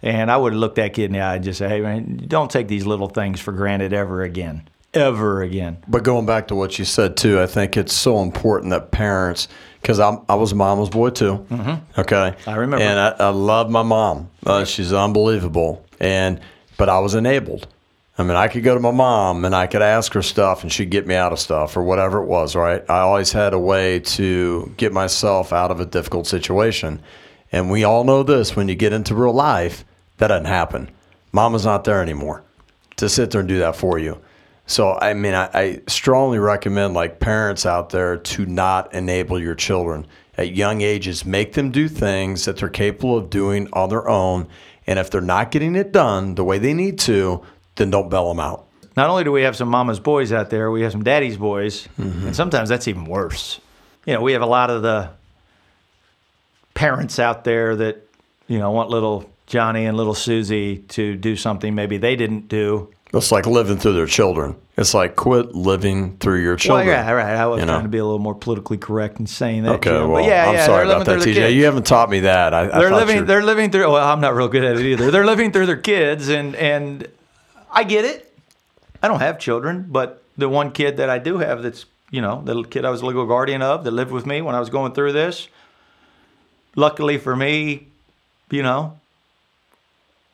And 0.02 0.30
I 0.30 0.36
would 0.36 0.54
have 0.54 0.60
looked 0.60 0.76
that 0.76 0.94
kid 0.94 1.04
in 1.04 1.12
the 1.12 1.20
eye 1.20 1.36
and 1.36 1.44
just 1.44 1.58
say, 1.58 1.68
hey, 1.68 1.80
man, 1.80 2.24
don't 2.26 2.50
take 2.50 2.66
these 2.66 2.86
little 2.86 3.08
things 3.08 3.40
for 3.40 3.52
granted 3.52 3.92
ever 3.92 4.22
again. 4.22 4.68
Ever 4.94 5.42
again. 5.42 5.78
But 5.86 6.02
going 6.02 6.24
back 6.24 6.48
to 6.48 6.54
what 6.54 6.78
you 6.78 6.84
said, 6.84 7.16
too, 7.16 7.40
I 7.40 7.46
think 7.46 7.76
it's 7.76 7.92
so 7.92 8.22
important 8.22 8.70
that 8.70 8.90
parents, 8.90 9.48
because 9.82 10.00
I 10.00 10.34
was 10.34 10.52
a 10.52 10.54
mama's 10.54 10.88
boy, 10.88 11.10
too. 11.10 11.46
Mm-hmm. 11.50 12.00
Okay. 12.00 12.34
I 12.46 12.54
remember. 12.54 12.84
And 12.84 12.98
I, 12.98 13.10
I 13.18 13.28
love 13.30 13.70
my 13.70 13.82
mom. 13.82 14.30
Uh, 14.46 14.64
she's 14.64 14.92
unbelievable. 14.92 15.84
And, 16.00 16.40
but 16.76 16.88
I 16.88 17.00
was 17.00 17.14
enabled. 17.14 17.66
I 18.16 18.22
mean, 18.22 18.36
I 18.36 18.46
could 18.46 18.62
go 18.62 18.74
to 18.74 18.80
my 18.80 18.92
mom 18.92 19.44
and 19.44 19.56
I 19.56 19.66
could 19.66 19.82
ask 19.82 20.12
her 20.12 20.22
stuff 20.22 20.62
and 20.62 20.70
she'd 20.70 20.90
get 20.90 21.06
me 21.06 21.16
out 21.16 21.32
of 21.32 21.40
stuff 21.40 21.76
or 21.76 21.82
whatever 21.82 22.22
it 22.22 22.26
was, 22.26 22.54
right? 22.54 22.88
I 22.88 23.00
always 23.00 23.32
had 23.32 23.52
a 23.54 23.58
way 23.58 24.00
to 24.00 24.72
get 24.76 24.92
myself 24.92 25.52
out 25.52 25.72
of 25.72 25.80
a 25.80 25.86
difficult 25.86 26.28
situation. 26.28 27.02
And 27.50 27.70
we 27.70 27.82
all 27.82 28.04
know 28.04 28.22
this 28.22 28.54
when 28.54 28.68
you 28.68 28.76
get 28.76 28.92
into 28.92 29.16
real 29.16 29.32
life, 29.32 29.84
that 30.18 30.28
doesn't 30.28 30.46
happen. 30.46 30.90
Mama's 31.32 31.64
not 31.64 31.82
there 31.82 32.00
anymore 32.00 32.44
to 32.96 33.08
sit 33.08 33.32
there 33.32 33.40
and 33.40 33.48
do 33.48 33.58
that 33.58 33.74
for 33.74 33.98
you. 33.98 34.20
So, 34.66 34.94
I 34.94 35.12
mean, 35.14 35.34
I, 35.34 35.50
I 35.52 35.80
strongly 35.88 36.38
recommend 36.38 36.94
like 36.94 37.18
parents 37.18 37.66
out 37.66 37.90
there 37.90 38.16
to 38.16 38.46
not 38.46 38.94
enable 38.94 39.40
your 39.40 39.56
children 39.56 40.06
at 40.38 40.54
young 40.54 40.80
ages. 40.80 41.24
Make 41.24 41.54
them 41.54 41.72
do 41.72 41.88
things 41.88 42.44
that 42.44 42.58
they're 42.58 42.68
capable 42.68 43.18
of 43.18 43.28
doing 43.28 43.68
on 43.72 43.88
their 43.88 44.08
own. 44.08 44.46
And 44.86 44.98
if 44.98 45.10
they're 45.10 45.20
not 45.20 45.50
getting 45.50 45.74
it 45.74 45.92
done 45.92 46.36
the 46.36 46.44
way 46.44 46.58
they 46.58 46.74
need 46.74 46.98
to, 47.00 47.42
then 47.76 47.90
don't 47.90 48.08
bail 48.08 48.28
them 48.28 48.40
out. 48.40 48.66
Not 48.96 49.10
only 49.10 49.24
do 49.24 49.32
we 49.32 49.42
have 49.42 49.56
some 49.56 49.68
mama's 49.68 49.98
boys 50.00 50.32
out 50.32 50.50
there, 50.50 50.70
we 50.70 50.82
have 50.82 50.92
some 50.92 51.02
daddy's 51.02 51.36
boys, 51.36 51.88
Mm-hmm. 51.98 52.26
and 52.28 52.36
sometimes 52.36 52.68
that's 52.68 52.86
even 52.88 53.04
worse. 53.06 53.60
You 54.06 54.14
know, 54.14 54.20
we 54.22 54.32
have 54.34 54.42
a 54.42 54.46
lot 54.46 54.70
of 54.70 54.82
the 54.82 55.10
parents 56.74 57.18
out 57.18 57.44
there 57.44 57.76
that 57.76 58.06
you 58.48 58.58
know 58.58 58.70
want 58.70 58.90
little 58.90 59.28
Johnny 59.46 59.84
and 59.86 59.96
little 59.96 60.14
Susie 60.14 60.78
to 60.88 61.16
do 61.16 61.36
something 61.36 61.74
maybe 61.74 61.96
they 61.98 62.16
didn't 62.16 62.48
do. 62.48 62.90
It's 63.12 63.30
like 63.30 63.46
living 63.46 63.76
through 63.78 63.92
their 63.92 64.06
children. 64.06 64.56
It's 64.76 64.92
like 64.92 65.14
quit 65.14 65.54
living 65.54 66.16
through 66.18 66.42
your 66.42 66.56
children. 66.56 66.88
Well, 66.88 66.96
yeah, 66.96 67.08
right. 67.12 67.36
I 67.36 67.46
was 67.46 67.60
you 67.60 67.66
know? 67.66 67.74
trying 67.74 67.84
to 67.84 67.88
be 67.88 67.98
a 67.98 68.04
little 68.04 68.18
more 68.18 68.34
politically 68.34 68.76
correct 68.76 69.20
in 69.20 69.26
saying 69.28 69.62
that. 69.62 69.76
Okay, 69.76 69.90
Jim. 69.90 70.10
well, 70.10 70.22
but 70.22 70.28
yeah, 70.28 70.48
I'm 70.48 70.54
yeah, 70.54 70.66
sorry 70.66 70.84
about 70.86 71.06
that, 71.06 71.20
TJ. 71.20 71.34
kids. 71.34 71.54
You 71.54 71.64
haven't 71.66 71.86
taught 71.86 72.10
me 72.10 72.20
that. 72.20 72.52
I, 72.52 72.62
I 72.62 72.78
they're 72.80 72.90
thought 72.90 72.96
living. 72.96 73.16
you- 73.18 73.24
They're 73.24 73.42
living 73.44 73.70
through. 73.70 73.90
Well, 73.92 74.04
I'm 74.04 74.20
not 74.20 74.34
real 74.34 74.48
good 74.48 74.64
at 74.64 74.76
it 74.76 74.84
either. 74.84 75.10
They're 75.12 75.24
living 75.26 75.52
through 75.52 75.66
their 75.66 75.76
kids, 75.76 76.28
and 76.28 76.56
and 76.56 77.06
I 77.74 77.84
get 77.84 78.04
it. 78.04 78.32
I 79.02 79.08
don't 79.08 79.20
have 79.20 79.38
children, 79.38 79.86
but 79.88 80.22
the 80.38 80.48
one 80.48 80.72
kid 80.72 80.96
that 80.96 81.10
I 81.10 81.18
do 81.18 81.38
have, 81.38 81.62
that's 81.62 81.84
you 82.10 82.20
know, 82.20 82.42
the 82.44 82.62
kid 82.62 82.84
I 82.84 82.90
was 82.90 83.02
a 83.02 83.06
legal 83.06 83.26
guardian 83.26 83.60
of, 83.60 83.84
that 83.84 83.90
lived 83.90 84.12
with 84.12 84.24
me 84.24 84.40
when 84.40 84.54
I 84.54 84.60
was 84.60 84.70
going 84.70 84.92
through 84.92 85.12
this. 85.12 85.48
Luckily 86.76 87.18
for 87.18 87.34
me, 87.34 87.88
you 88.50 88.62
know, 88.62 88.98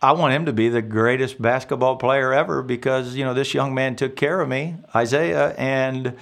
I 0.02 0.12
want 0.12 0.34
him 0.34 0.46
to 0.46 0.52
be 0.52 0.68
the 0.68 0.82
greatest 0.82 1.40
basketball 1.40 1.96
player 1.96 2.32
ever 2.32 2.62
because 2.62 3.14
you 3.16 3.24
know 3.24 3.34
this 3.34 3.54
young 3.54 3.74
man 3.74 3.96
took 3.96 4.16
care 4.16 4.40
of 4.40 4.48
me, 4.48 4.76
Isaiah, 4.94 5.54
and 5.56 6.16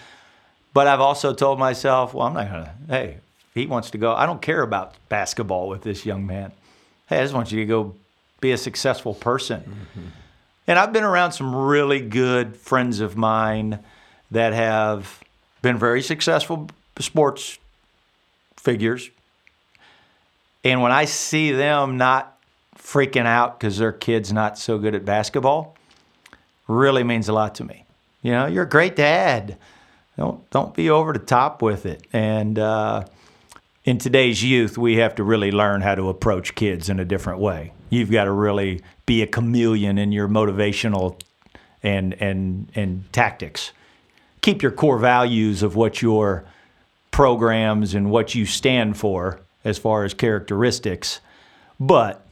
but 0.73 0.87
I've 0.87 1.01
also 1.01 1.35
told 1.35 1.59
myself, 1.59 2.15
well, 2.15 2.27
I'm 2.27 2.35
not 2.35 2.47
gonna. 2.49 2.75
Hey, 2.89 3.19
he 3.55 3.67
wants 3.67 3.91
to 3.91 3.99
go. 3.99 4.15
I 4.15 4.27
don't 4.27 4.43
care 4.43 4.63
about 4.63 4.95
basketball 5.09 5.69
with 5.69 5.83
this 5.83 6.07
young 6.07 6.27
man. 6.27 6.53
Hey, 7.09 7.19
I 7.19 7.23
just 7.23 7.35
want 7.35 7.53
you 7.53 7.59
to 7.61 7.67
go 7.67 7.95
be 8.41 8.53
a 8.53 8.59
successful 8.59 9.15
person. 9.15 9.61
Mm-hmm. 9.61 10.09
And 10.69 10.79
I've 10.79 10.93
been 10.93 11.03
around 11.03 11.33
some 11.33 11.57
really 11.57 12.01
good 12.01 12.55
friends 12.55 13.01
of 13.01 13.17
mine 13.17 13.81
that 14.31 14.53
have 14.53 15.25
been 15.63 15.79
very 15.79 16.03
successful 16.03 16.69
sports 16.99 17.59
figures. 18.57 19.11
And 20.63 20.83
when 20.83 20.93
I 20.93 21.07
see 21.07 21.53
them 21.53 21.97
not 21.97 22.39
freaking 22.77 23.25
out 23.25 23.59
because 23.59 23.79
their 23.79 23.93
kid's 23.93 24.31
not 24.31 24.59
so 24.59 24.79
good 24.79 24.95
at 24.95 25.07
basketball, 25.07 25.75
really 26.67 27.03
means 27.03 27.31
a 27.31 27.33
lot 27.33 27.55
to 27.57 27.65
me. 27.65 27.87
You 28.21 28.33
know, 28.33 28.47
you're 28.47 28.65
a 28.65 28.69
great 28.69 28.95
dad. 28.95 29.57
Don't 30.19 30.49
don't 30.51 30.75
be 30.75 30.91
over 30.91 31.15
the 31.15 31.19
top 31.19 31.63
with 31.63 31.87
it. 31.87 32.07
And 32.13 32.59
uh, 32.59 33.07
in 33.85 33.97
today's 33.97 34.45
youth, 34.45 34.77
we 34.77 34.97
have 34.97 35.15
to 35.15 35.25
really 35.25 35.51
learn 35.51 35.81
how 35.81 35.95
to 35.95 36.11
approach 36.11 36.55
kids 36.55 36.91
in 36.91 37.01
a 37.01 37.07
different 37.07 37.39
way. 37.39 37.73
You've 37.91 38.11
got 38.11 38.25
to 38.25 38.33
really 38.33 38.83
be 39.07 39.23
a 39.23 39.27
chameleon 39.27 39.99
in 39.99 40.13
your 40.13 40.29
motivational 40.29 41.21
and 41.83 42.15
and 42.21 42.69
and 42.75 43.05
tactics. 43.13 43.73
Keep 44.41 44.63
your 44.63 44.73
core 44.73 44.99
values 44.99 45.63
of 45.63 45.75
what 45.77 46.01
your 46.03 46.45
programs 47.11 47.95
and 47.95 48.11
what 48.11 48.35
you 48.35 48.47
stand 48.47 48.97
for 48.97 49.41
as 49.65 49.79
far 49.79 50.05
as 50.05 50.15
characteristics, 50.15 51.21
but 51.81 52.25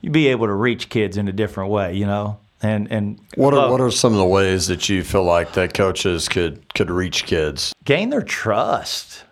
you 0.00 0.10
be 0.10 0.28
able 0.28 0.46
to 0.46 0.52
reach 0.54 0.88
kids 0.88 1.16
in 1.16 1.28
a 1.28 1.32
different 1.32 1.70
way, 1.70 1.94
you 1.94 2.06
know. 2.06 2.38
And 2.62 2.90
and 2.90 3.18
What 3.34 3.52
are 3.52 3.56
love- 3.58 3.70
what 3.72 3.80
are 3.80 3.90
some 3.90 4.12
of 4.12 4.18
the 4.18 4.24
ways 4.24 4.66
that 4.68 4.88
you 4.88 5.04
feel 5.04 5.24
like 5.24 5.52
that 5.54 5.74
coaches 5.74 6.28
could 6.28 6.72
could 6.74 6.90
reach 6.90 7.24
kids? 7.26 7.74
gain 7.84 8.10
their 8.10 8.22
trust. 8.22 9.24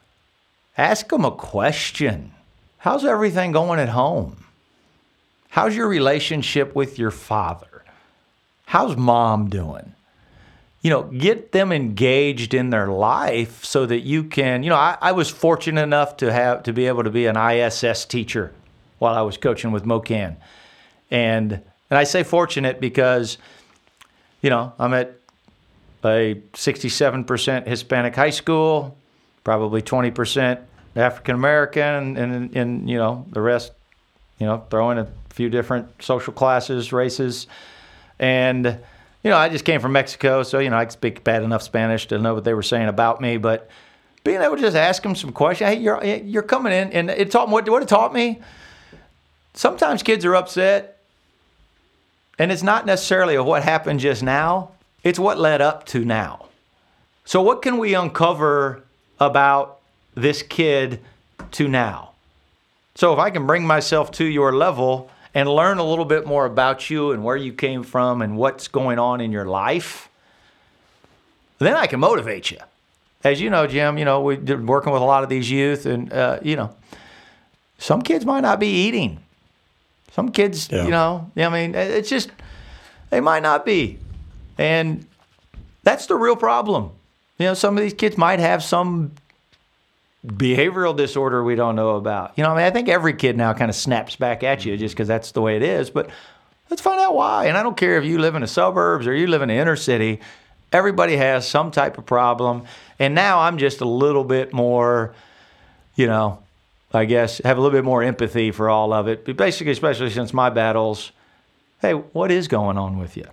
Ask 0.77 1.09
them 1.09 1.25
a 1.25 1.31
question. 1.31 2.33
How's 2.79 3.05
everything 3.05 3.53
going 3.53 3.79
at 3.81 3.89
home? 3.91 4.44
How's 5.55 5.77
your 5.77 5.87
relationship 5.87 6.75
with 6.75 6.99
your 6.99 7.13
father? 7.13 7.85
How's 8.67 8.97
mom 8.97 9.51
doing? 9.51 9.93
You 10.83 10.91
know, 10.91 11.05
get 11.05 11.53
them 11.53 11.71
engaged 11.71 12.55
in 12.55 12.71
their 12.71 12.89
life 12.89 13.65
so 13.65 13.87
that 13.87 14.01
you 14.01 14.25
can, 14.25 14.65
you 14.65 14.71
know, 14.71 14.75
I, 14.75 14.99
I 15.01 15.13
was 15.13 15.31
fortunate 15.31 15.81
enough 15.81 16.17
to 16.17 16.33
have 16.33 16.65
to 16.65 16.73
be 16.73 16.89
able 16.89 17.05
to 17.05 17.11
be 17.11 17.27
an 17.27 17.37
ISS 17.37 18.05
teacher 18.05 18.53
while 18.99 19.15
I 19.15 19.21
was 19.21 19.37
coaching 19.37 19.71
with 19.71 19.85
MoKan. 19.85 20.35
And 21.13 21.53
and 21.53 21.99
I 21.99 22.03
say 22.03 22.25
fortunate 22.25 22.81
because, 22.81 23.39
you 24.43 24.51
know, 24.51 24.73
I'm 24.77 24.93
at 24.93 25.15
a 26.05 26.35
67% 26.55 27.69
Hispanic 27.69 28.17
high 28.17 28.31
school, 28.31 28.97
probably 29.45 29.83
20% 29.83 30.59
African 30.97 31.37
American, 31.37 32.17
and, 32.17 32.57
and, 32.57 32.91
you 32.91 32.99
know 32.99 33.25
the 33.31 33.41
rest, 33.41 33.71
you 34.45 34.51
know, 34.51 34.65
throw 34.71 34.91
in 34.91 34.99
a 34.99 35.09
few 35.31 35.49
different 35.49 36.03
social 36.03 36.33
classes, 36.33 36.93
races, 36.93 37.47
and 38.19 38.67
you 39.23 39.31
know 39.31 39.37
I 39.37 39.49
just 39.49 39.65
came 39.65 39.81
from 39.81 39.93
Mexico, 39.93 40.43
so 40.43 40.59
you 40.59 40.71
know 40.71 40.77
I 40.77 40.87
speak 40.89 41.25
bad 41.25 41.43
enough 41.43 41.63
Spanish 41.63 42.07
to 42.09 42.19
know 42.19 42.35
what 42.35 42.45
they 42.45 42.55
were 42.55 42.63
saying 42.63 42.89
about 42.89 43.21
me, 43.21 43.37
but 43.37 43.69
being 44.23 44.41
able 44.41 44.57
to 44.57 44.63
just 44.63 44.77
ask 44.77 45.03
them 45.03 45.15
some 45.15 45.33
questions, 45.33 45.71
hey, 45.71 45.81
you're 45.81 46.03
you're 46.05 46.43
coming 46.43 46.73
in, 46.73 46.93
and 46.93 47.11
it 47.11 47.31
taught 47.31 47.49
me 47.49 47.53
what 47.53 47.69
what 47.69 47.83
it 47.83 47.89
taught 47.89 48.13
me. 48.13 48.41
Sometimes 49.55 50.03
kids 50.03 50.25
are 50.25 50.35
upset 50.35 50.95
and 52.39 52.51
it's 52.51 52.63
not 52.63 52.87
necessarily 52.87 53.39
what 53.39 53.63
happened 53.63 54.01
just 54.01 54.23
now, 54.23 54.71
it's 55.03 55.19
what 55.19 55.39
led 55.39 55.61
up 55.61 55.87
to 55.87 56.05
now. 56.05 56.47
So, 57.25 57.41
what 57.41 57.63
can 57.63 57.79
we 57.79 57.95
uncover 57.95 58.83
about 59.21 59.81
this 60.15 60.43
kid 60.43 61.01
to 61.53 61.69
now? 61.69 62.14
So, 62.95 63.13
if 63.13 63.19
I 63.19 63.31
can 63.31 63.47
bring 63.47 63.67
myself 63.67 64.11
to 64.13 64.25
your 64.25 64.53
level 64.55 65.11
and 65.35 65.49
learn 65.49 65.79
a 65.79 65.85
little 65.85 66.05
bit 66.05 66.27
more 66.27 66.47
about 66.47 66.89
you 66.91 67.11
and 67.11 67.25
where 67.25 67.37
you 67.37 67.53
came 67.53 67.83
from 67.83 68.23
and 68.23 68.37
what's 68.37 68.69
going 68.69 68.99
on 69.01 69.21
in 69.21 69.33
your 69.33 69.47
life, 69.47 70.09
then 71.59 71.75
I 71.75 71.87
can 71.87 71.99
motivate 72.01 72.51
you. 72.53 72.59
As 73.25 73.41
you 73.41 73.51
know, 73.51 73.67
Jim, 73.67 73.99
you 73.99 74.05
know, 74.05 74.21
we're 74.21 74.39
working 74.63 74.93
with 74.93 75.03
a 75.03 75.05
lot 75.05 75.23
of 75.25 75.29
these 75.29 75.51
youth, 75.51 75.87
and, 75.87 76.13
uh, 76.13 76.39
you 76.43 76.57
know, 76.57 76.75
some 77.79 78.03
kids 78.03 78.25
might 78.25 78.41
not 78.43 78.61
be 78.61 78.69
eating. 78.69 79.19
Some 80.13 80.31
kids, 80.31 80.69
Yeah. 80.71 80.85
you 80.85 80.91
know, 80.91 81.31
I 81.37 81.49
mean, 81.49 81.75
it's 81.75 82.09
just, 82.09 82.31
they 83.11 83.21
might 83.21 83.43
not 83.43 83.65
be. 83.67 83.99
And 84.57 85.05
that's 85.83 86.07
the 86.07 86.15
real 86.15 86.37
problem. 86.37 86.91
You 87.39 87.47
know, 87.47 87.55
some 87.55 87.77
of 87.77 87.83
these 87.83 87.95
kids 87.95 88.17
might 88.17 88.39
have 88.39 88.63
some 88.63 89.13
behavioral 90.27 90.97
disorder 90.97 91.45
we 91.45 91.55
don't 91.55 91.77
know 91.77 91.97
about. 91.97 92.33
You 92.37 92.45
know, 92.45 92.51
I 92.51 92.57
mean, 92.57 92.65
I 92.65 92.71
think 92.71 92.89
every 92.89 93.15
kid 93.15 93.37
now 93.37 93.53
kind 93.53 93.69
of 93.69 93.75
snaps 93.75 94.17
back 94.17 94.43
at 94.43 94.65
you 94.65 94.73
mm-hmm. 94.73 94.81
just 94.81 94.95
because 94.95 95.09
that's 95.09 95.33
the 95.33 95.43
way 95.43 95.57
it 95.57 95.63
is. 95.63 95.91
But 95.91 96.11
let's 96.71 96.83
find 96.83 97.01
out 97.01 97.15
why. 97.15 97.47
And 97.47 97.57
I 97.57 97.63
don't 97.63 97.77
care 97.77 97.99
if 97.99 98.05
you 98.05 98.19
live 98.19 98.35
in 98.35 98.41
the 98.41 98.47
suburbs 98.47 99.07
or 99.07 99.15
you 99.15 99.27
live 99.27 99.43
in 99.43 99.49
the 99.49 99.55
inner 99.55 99.77
city, 99.77 100.21
everybody 100.73 101.17
has 101.17 101.47
some 101.47 101.71
type 101.71 101.99
of 101.99 102.07
problem. 102.07 102.65
And 102.99 103.15
now 103.15 103.41
I'm 103.41 103.59
just 103.59 103.81
a 103.81 103.85
little 103.85 104.25
bit 104.25 104.53
more, 104.53 105.15
you 105.95 106.07
know, 106.07 106.43
I 106.93 107.05
guess, 107.05 107.39
have 107.39 107.59
a 107.59 107.61
little 107.61 107.77
bit 107.77 107.85
more 107.85 108.03
empathy 108.03 108.51
for 108.51 108.71
all 108.71 108.93
of 108.93 109.09
it. 109.09 109.25
But 109.25 109.37
basically, 109.37 109.73
especially 109.73 110.11
since 110.11 110.33
my 110.33 110.49
battles, 110.49 111.13
hey, 111.81 111.93
what 111.93 112.31
is 112.31 112.49
going 112.49 112.79
on 112.79 112.99
with 112.99 113.17
you? 113.17 113.27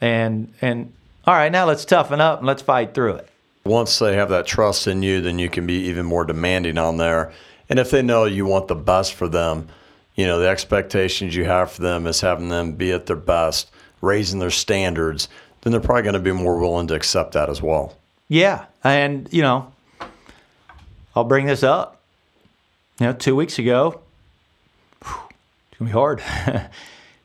And 0.00 0.52
and 0.60 0.92
all 1.24 1.34
right, 1.34 1.50
now 1.50 1.64
let's 1.64 1.84
toughen 1.84 2.20
up 2.20 2.38
and 2.38 2.46
let's 2.46 2.62
fight 2.62 2.94
through 2.94 3.14
it. 3.14 3.28
Once 3.68 3.98
they 3.98 4.14
have 4.14 4.30
that 4.30 4.46
trust 4.46 4.86
in 4.86 5.02
you, 5.02 5.20
then 5.20 5.38
you 5.38 5.50
can 5.50 5.66
be 5.66 5.74
even 5.74 6.06
more 6.06 6.24
demanding 6.24 6.78
on 6.78 6.96
there. 6.96 7.30
And 7.68 7.78
if 7.78 7.90
they 7.90 8.00
know 8.00 8.24
you 8.24 8.46
want 8.46 8.66
the 8.66 8.74
best 8.74 9.12
for 9.12 9.28
them, 9.28 9.68
you 10.14 10.26
know, 10.26 10.38
the 10.38 10.48
expectations 10.48 11.36
you 11.36 11.44
have 11.44 11.72
for 11.72 11.82
them 11.82 12.06
is 12.06 12.22
having 12.22 12.48
them 12.48 12.72
be 12.72 12.92
at 12.92 13.04
their 13.04 13.14
best, 13.14 13.70
raising 14.00 14.38
their 14.38 14.50
standards, 14.50 15.28
then 15.60 15.70
they're 15.70 15.80
probably 15.80 16.02
going 16.02 16.14
to 16.14 16.18
be 16.18 16.32
more 16.32 16.58
willing 16.58 16.86
to 16.86 16.94
accept 16.94 17.32
that 17.32 17.50
as 17.50 17.60
well. 17.60 17.94
Yeah, 18.28 18.64
and 18.82 19.28
you 19.32 19.42
know, 19.42 19.72
I'll 21.14 21.24
bring 21.24 21.46
this 21.46 21.62
up. 21.62 22.00
You 23.00 23.06
know, 23.06 23.12
two 23.12 23.36
weeks 23.36 23.58
ago, 23.58 24.00
it's 25.00 25.78
gonna 25.78 25.88
be 25.88 25.92
hard. 25.92 26.22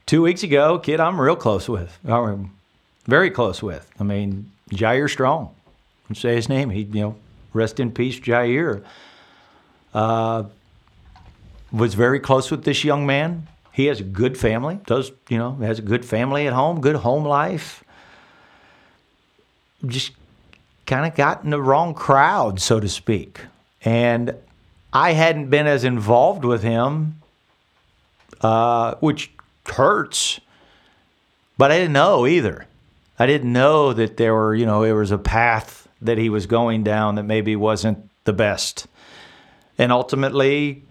two 0.06 0.21
weeks 0.21 0.43
ago, 0.43 0.79
kid, 0.79 0.99
I'm 0.99 1.19
real 1.19 1.36
close 1.36 1.67
with, 1.67 1.97
or 2.08 2.39
very 3.06 3.32
close 3.32 3.62
with. 3.62 3.89
I 3.99 4.03
mean, 4.03 4.51
Jair 4.71 5.10
Strong. 5.10 5.53
I'll 6.10 6.16
say 6.16 6.36
his 6.36 6.50
name. 6.50 6.70
He, 6.70 6.82
you 6.82 7.02
know, 7.02 7.16
rest 7.54 7.80
in 7.80 7.92
peace, 7.92 8.20
Jair. 8.20 8.84
Uh, 9.94 10.46
was 11.72 11.96
very 11.96 12.20
close 12.20 12.52
with 12.52 12.63
this 12.63 12.84
young 12.84 13.06
man. 13.06 13.48
He 13.72 13.86
has 13.86 14.00
a 14.00 14.04
good 14.04 14.38
family. 14.38 14.80
Does 14.86 15.12
you 15.30 15.38
know 15.38 15.56
has 15.56 15.80
a 15.80 15.82
good 15.82 16.06
family 16.06 16.48
at 16.48 16.54
home, 16.54 16.82
good 16.82 16.98
home 16.98 17.26
life. 17.26 17.84
Just 19.86 20.12
kind 20.86 21.06
of 21.06 21.16
got 21.16 21.44
in 21.44 21.50
the 21.50 21.62
wrong 21.62 21.94
crowd, 21.94 22.62
so 22.62 22.80
to 22.80 22.88
speak. 22.88 23.42
And 23.84 24.36
I 24.94 25.13
hadn't 25.13 25.50
been 25.50 25.66
as 25.66 25.84
involved 25.84 26.46
with 26.46 26.62
him, 26.62 27.20
uh, 28.42 28.96
which 28.96 29.32
hurts, 29.66 30.39
but 31.58 31.72
I 31.72 31.80
didn't 31.80 31.94
know 31.94 32.28
either. 32.28 32.68
I 33.18 33.26
didn't 33.26 33.52
know 33.52 33.94
that 33.94 34.18
there 34.18 34.34
were, 34.34 34.56
you 34.56 34.66
know, 34.66 34.84
there 34.84 34.96
was 34.96 35.12
a 35.12 35.18
path 35.18 35.83
that 36.06 36.18
he 36.18 36.30
was 36.30 36.46
going 36.46 36.84
down 36.84 37.16
that 37.16 37.24
maybe 37.24 37.56
wasn't 37.56 38.10
the 38.26 38.34
best. 38.34 38.88
And 39.78 39.92
ultimately, 39.92 40.84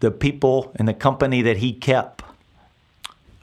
the 0.00 0.10
people 0.10 0.72
and 0.76 0.86
the 0.86 0.94
company 0.94 1.42
that 1.42 1.58
he 1.58 1.72
kept 1.72 2.22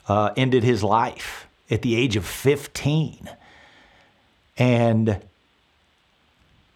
uh, 0.08 0.30
ended 0.36 0.62
his 0.62 0.82
life 0.82 1.46
at 1.70 1.82
the 1.82 1.96
age 1.96 2.16
of 2.16 2.24
15. 2.24 3.30
And 4.56 5.20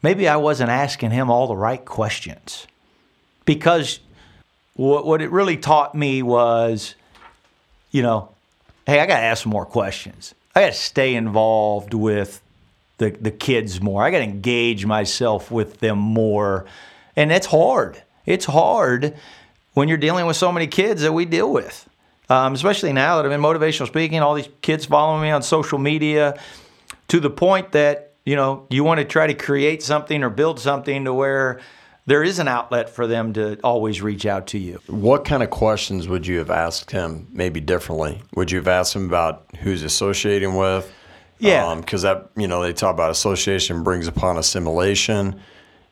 maybe 0.03 0.29
I 0.29 0.37
wasn't 0.37 0.71
asking 0.71 1.11
him 1.11 1.31
all 1.31 1.47
the 1.47 1.57
right 1.57 1.85
questions 1.85 2.67
because 3.45 4.01
what, 4.75 5.07
what 5.07 5.23
it 5.23 5.31
really 5.31 5.57
taught 5.57 5.95
me 5.95 6.23
was, 6.23 6.95
you 7.91 8.03
know, 8.03 8.31
hey, 8.87 9.01
I 9.01 9.07
got 9.07 9.19
to 9.19 9.25
ask 9.25 9.47
more 9.47 9.67
questions. 9.67 10.35
I 10.55 10.63
got 10.63 10.73
to 10.73 10.79
stay 10.79 11.15
involved 11.15 11.95
with 11.95 12.41
the, 12.99 13.11
the 13.11 13.31
kids 13.31 13.81
more. 13.81 14.03
I 14.03 14.11
got 14.11 14.19
to 14.19 14.25
engage 14.25 14.85
myself 14.85 15.51
with 15.51 15.79
them 15.79 15.99
more. 15.99 16.67
And 17.17 17.33
it's 17.33 17.47
hard. 17.47 18.03
It's 18.27 18.45
hard 18.45 19.17
when 19.75 19.89
you're 19.89 19.97
dealing 19.97 20.27
with 20.27 20.37
so 20.37 20.53
many 20.53 20.67
kids 20.67 21.03
that 21.03 21.13
we 21.13 21.25
deal 21.25 21.53
with, 21.53 21.89
um, 22.29 22.53
especially 22.53 22.93
now 22.93 23.17
that 23.17 23.27
I'm 23.27 23.33
in 23.33 23.41
motivational 23.41 23.87
speaking, 23.87 24.21
all 24.21 24.35
these 24.35 24.49
kids 24.61 24.87
following 24.87 25.23
me 25.23 25.31
on 25.31 25.43
social 25.43 25.79
media 25.79 26.39
to 27.09 27.21
the 27.21 27.31
point 27.31 27.73
that 27.73 28.13
you 28.25 28.37
know 28.37 28.67
you 28.71 28.85
want 28.85 28.99
to 28.99 29.05
try 29.05 29.27
to 29.27 29.35
create 29.35 29.83
something 29.83 30.23
or 30.23 30.31
build 30.31 30.61
something 30.61 31.05
to 31.05 31.15
where 31.15 31.61
there 32.07 32.25
is 32.25 32.39
an 32.39 32.49
outlet 32.49 32.91
for 32.91 33.07
them 33.07 33.35
to 33.35 33.59
always 33.63 34.03
reach 34.03 34.27
out 34.27 34.49
to 34.49 34.59
you. 34.59 34.81
What 34.87 35.25
kind 35.25 35.43
of 35.43 35.51
questions 35.51 36.09
would 36.09 36.27
you 36.27 36.39
have 36.39 36.51
asked 36.51 36.91
him 36.91 37.29
maybe 37.31 37.61
differently? 37.61 38.23
Would 38.35 38.51
you 38.51 38.59
have 38.59 38.69
asked 38.69 38.97
him 38.97 39.07
about 39.07 39.47
who's 39.61 39.83
associating 39.83 40.57
with? 40.57 40.93
Yeah. 41.39 41.75
Because 41.75 42.03
that, 42.03 42.31
you 42.37 42.49
know, 42.49 42.63
they 42.63 42.73
talk 42.73 42.95
about 42.95 43.11
association 43.11 43.83
brings 43.83 44.07
upon 44.07 44.39
assimilation. 44.39 45.41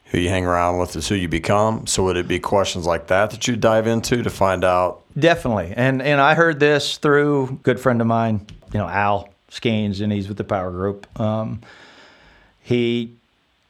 Who 0.06 0.18
you 0.18 0.28
hang 0.28 0.46
around 0.46 0.78
with 0.78 0.94
is 0.94 1.08
who 1.08 1.16
you 1.16 1.28
become. 1.28 1.88
So 1.88 2.04
would 2.04 2.16
it 2.16 2.28
be 2.28 2.38
questions 2.38 2.86
like 2.86 3.08
that 3.08 3.30
that 3.30 3.48
you 3.48 3.56
dive 3.56 3.88
into 3.88 4.22
to 4.22 4.30
find 4.30 4.64
out? 4.64 5.02
Definitely. 5.18 5.72
And 5.76 6.00
and 6.00 6.20
I 6.20 6.34
heard 6.34 6.60
this 6.60 6.98
through 6.98 7.44
a 7.44 7.52
good 7.52 7.80
friend 7.80 8.00
of 8.00 8.06
mine, 8.06 8.46
you 8.72 8.78
know, 8.78 8.88
Al 8.88 9.28
Skeens, 9.50 10.00
and 10.00 10.12
he's 10.12 10.28
with 10.28 10.36
the 10.36 10.44
Power 10.44 10.70
Group. 10.70 11.08
Um, 11.20 11.60
he 12.62 13.16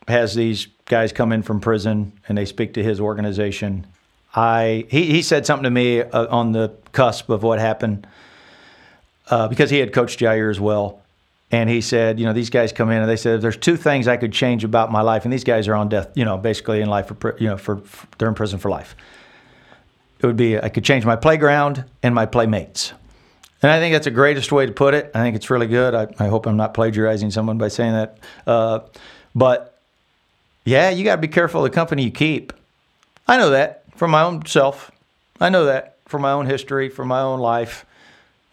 has 0.09 0.35
these 0.35 0.69
guys 0.85 1.13
come 1.13 1.33
in 1.33 1.43
from 1.43 1.61
prison 1.61 2.13
and 2.29 2.37
they 2.37 2.45
speak 2.45 2.75
to 2.75 2.83
his 2.83 3.01
organization. 3.01 3.87
I 4.35 4.87
he, 4.91 5.07
he 5.07 5.23
said 5.23 5.47
something 5.47 5.65
to 5.65 5.71
me 5.71 6.03
uh, 6.03 6.27
on 6.29 6.53
the 6.53 6.73
cusp 6.93 7.31
of 7.31 7.43
what 7.43 7.59
happened 7.61 8.07
uh, 9.31 9.49
because 9.49 9.71
he 9.71 9.79
had 9.79 9.93
coached 9.93 10.21
Jair 10.21 10.51
as 10.51 10.61
well. 10.61 11.01
And 11.51 11.71
he 11.71 11.81
said, 11.81 12.19
you 12.19 12.27
know, 12.27 12.33
these 12.33 12.51
guys 12.51 12.73
come 12.73 12.91
in 12.91 13.01
and 13.01 13.09
they 13.09 13.17
said, 13.17 13.41
there's 13.41 13.57
two 13.57 13.77
things 13.77 14.09
I 14.09 14.17
could 14.17 14.33
change 14.33 14.65
about 14.65 14.91
my 14.91 15.01
life, 15.03 15.25
and 15.25 15.33
these 15.33 15.45
guys 15.45 15.69
are 15.69 15.75
on 15.75 15.89
death, 15.89 16.11
you 16.15 16.25
know, 16.25 16.37
basically 16.37 16.81
in 16.81 16.89
life 16.89 17.07
for, 17.07 17.37
you 17.39 17.49
know, 17.49 17.57
for, 17.57 17.79
for 17.79 18.07
they're 18.19 18.29
in 18.29 18.35
prison 18.35 18.59
for 18.59 18.71
life. 18.71 18.97
It 20.21 20.27
would 20.27 20.37
be 20.37 20.59
I 20.59 20.69
could 20.69 20.85
change 20.85 21.05
my 21.05 21.17
playground 21.17 21.85
and 22.03 22.15
my 22.15 22.27
playmates. 22.27 22.93
And 23.63 23.71
I 23.71 23.79
think 23.79 23.95
that's 23.95 24.05
the 24.05 24.11
greatest 24.11 24.53
way 24.53 24.67
to 24.67 24.73
put 24.73 24.95
it. 24.95 25.11
I 25.15 25.21
think 25.21 25.37
it's 25.37 25.51
really 25.51 25.67
good. 25.67 25.95
I, 25.95 26.09
I 26.19 26.29
hope 26.29 26.47
I'm 26.47 26.57
not 26.57 26.75
plagiarizing 26.75 27.31
someone 27.31 27.59
by 27.59 27.69
saying 27.69 27.93
that. 27.93 28.19
Uh, 28.47 28.81
but 29.35 29.79
yeah, 30.65 30.91
you 30.91 31.05
got 31.05 31.17
to 31.17 31.23
be 31.23 31.29
careful 31.29 31.65
of 31.65 31.71
the 31.71 31.75
company 31.75 32.03
you 32.03 32.11
keep. 32.11 32.53
I 33.29 33.37
know 33.37 33.51
that 33.51 33.85
from 33.95 34.11
my 34.11 34.23
own 34.23 34.45
self. 34.47 34.91
I 35.41 35.49
know 35.49 35.67
that 35.67 35.99
from 36.07 36.23
my 36.23 36.33
own 36.33 36.47
history, 36.47 36.89
from 36.89 37.09
my 37.09 37.21
own 37.21 37.41
life. 37.41 37.87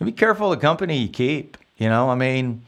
Be 0.04 0.12
careful 0.12 0.52
of 0.52 0.60
the 0.60 0.62
company 0.62 0.98
you 0.98 1.08
keep. 1.08 1.58
You 1.78 1.90
know, 1.90 2.10
I 2.10 2.16
mean, 2.16 2.62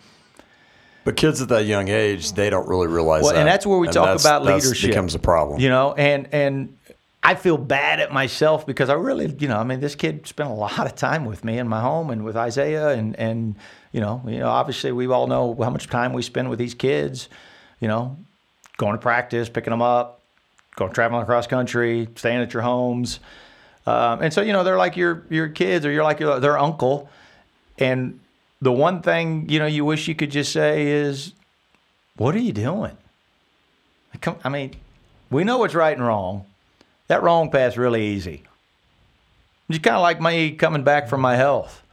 But 1.05 1.15
kids 1.15 1.39
at 1.39 1.49
that 1.49 1.65
young 1.65 1.87
age, 1.87 2.33
they 2.33 2.49
don't 2.49 2.67
really 2.67 2.87
realize 2.87 3.23
well, 3.23 3.33
that. 3.33 3.39
and 3.39 3.47
that's 3.47 3.65
where 3.65 3.77
we 3.77 3.87
talk 3.87 4.05
that's- 4.05 4.25
about 4.25 4.43
leadership. 4.43 4.89
becomes 4.89 5.13
a 5.15 5.19
problem. 5.19 5.61
You 5.61 5.69
know, 5.69 5.93
and 5.93 6.27
and 6.33 6.75
I 7.23 7.35
feel 7.35 7.57
bad 7.57 7.99
at 7.99 8.11
myself 8.11 8.65
because 8.65 8.89
I 8.89 8.93
really, 8.93 9.27
you 9.39 9.47
know, 9.47 9.57
I 9.57 9.63
mean, 9.63 9.79
this 9.79 9.95
kid 9.95 10.27
spent 10.27 10.49
a 10.49 10.53
lot 10.53 10.79
of 10.79 10.95
time 10.95 11.25
with 11.25 11.43
me 11.43 11.59
in 11.59 11.67
my 11.67 11.79
home 11.79 12.09
and 12.09 12.25
with 12.25 12.35
Isaiah, 12.35 12.89
and 12.89 13.15
and 13.17 13.55
you 13.91 14.01
know, 14.01 14.21
you 14.25 14.39
know, 14.39 14.49
obviously 14.49 14.91
we 14.91 15.05
all 15.07 15.27
know 15.27 15.55
how 15.59 15.69
much 15.69 15.87
time 15.87 16.11
we 16.11 16.23
spend 16.23 16.49
with 16.49 16.57
these 16.59 16.73
kids. 16.73 17.29
You 17.79 17.87
know, 17.87 18.17
going 18.77 18.93
to 18.93 18.97
practice, 18.97 19.47
picking 19.47 19.71
them 19.71 19.83
up, 19.83 20.21
going 20.75 20.91
traveling 20.91 21.21
across 21.21 21.45
country, 21.45 22.07
staying 22.15 22.41
at 22.41 22.51
your 22.51 22.63
homes, 22.63 23.19
um, 23.85 24.23
and 24.23 24.33
so 24.33 24.41
you 24.41 24.53
know 24.53 24.63
they're 24.63 24.77
like 24.77 24.97
your 24.97 25.23
your 25.29 25.49
kids 25.49 25.85
or 25.85 25.91
you're 25.91 26.03
like 26.03 26.19
your, 26.19 26.39
their 26.39 26.57
uncle, 26.57 27.09
and 27.77 28.19
the 28.65 28.71
one 28.71 29.01
thing 29.03 29.47
you 29.47 29.59
know 29.59 29.67
you 29.67 29.85
wish 29.85 30.07
you 30.07 30.15
could 30.15 30.31
just 30.31 30.51
say 30.51 30.87
is, 30.87 31.33
"What 32.17 32.33
are 32.35 32.39
you 32.39 32.51
doing?" 32.51 32.97
Come, 34.21 34.37
I 34.43 34.49
mean, 34.49 34.75
we 35.29 35.43
know 35.43 35.59
what's 35.59 35.75
right 35.75 35.95
and 35.95 36.05
wrong. 36.05 36.45
That 37.07 37.21
wrong 37.21 37.51
path's 37.51 37.77
really 37.77 38.03
easy. 38.07 38.43
It's 39.69 39.77
kind 39.79 39.95
of 39.95 40.01
like 40.01 40.19
me 40.19 40.51
coming 40.51 40.83
back 40.83 41.07
from 41.07 41.21
my 41.21 41.35
health. 41.35 41.83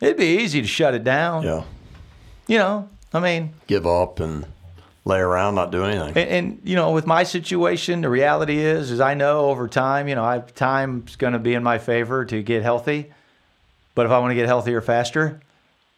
It'd 0.00 0.16
be 0.16 0.38
easy 0.38 0.60
to 0.60 0.66
shut 0.66 0.94
it 0.94 1.04
down. 1.04 1.44
yeah. 1.44 1.62
You 2.48 2.58
know, 2.58 2.88
I 3.12 3.20
mean, 3.20 3.52
Give 3.66 3.86
up 3.86 4.18
and 4.20 4.46
lay 5.04 5.18
around, 5.20 5.54
not 5.54 5.70
do 5.70 5.84
anything. 5.84 6.16
and, 6.16 6.30
and 6.30 6.60
you 6.64 6.74
know, 6.76 6.90
with 6.92 7.06
my 7.06 7.22
situation, 7.22 8.00
the 8.00 8.10
reality 8.10 8.58
is, 8.58 8.90
is 8.90 9.00
I 9.00 9.14
know 9.14 9.46
over 9.50 9.68
time, 9.68 10.08
you 10.08 10.14
know, 10.16 10.24
I 10.24 10.38
time's 10.38 11.14
going 11.16 11.32
to 11.34 11.38
be 11.38 11.54
in 11.54 11.62
my 11.62 11.78
favor 11.78 12.24
to 12.24 12.42
get 12.42 12.62
healthy. 12.62 13.12
But 13.94 14.06
if 14.06 14.12
I 14.12 14.18
want 14.18 14.30
to 14.32 14.34
get 14.34 14.46
healthier 14.46 14.80
faster, 14.80 15.40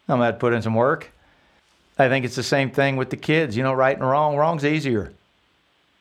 I'm 0.08 0.18
going 0.18 0.20
to 0.20 0.24
have 0.26 0.34
to 0.36 0.38
put 0.40 0.52
in 0.54 0.62
some 0.62 0.74
work. 0.74 1.10
I 1.98 2.08
think 2.08 2.24
it's 2.24 2.36
the 2.36 2.42
same 2.42 2.70
thing 2.70 2.96
with 2.96 3.10
the 3.10 3.16
kids. 3.16 3.56
You 3.56 3.62
know, 3.62 3.72
right 3.72 3.96
and 3.96 4.08
wrong. 4.08 4.36
Wrong's 4.36 4.64
easier. 4.64 5.12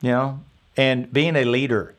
You 0.02 0.12
know, 0.12 0.40
and 0.78 1.12
being 1.12 1.36
a 1.36 1.44
leader, 1.44 1.96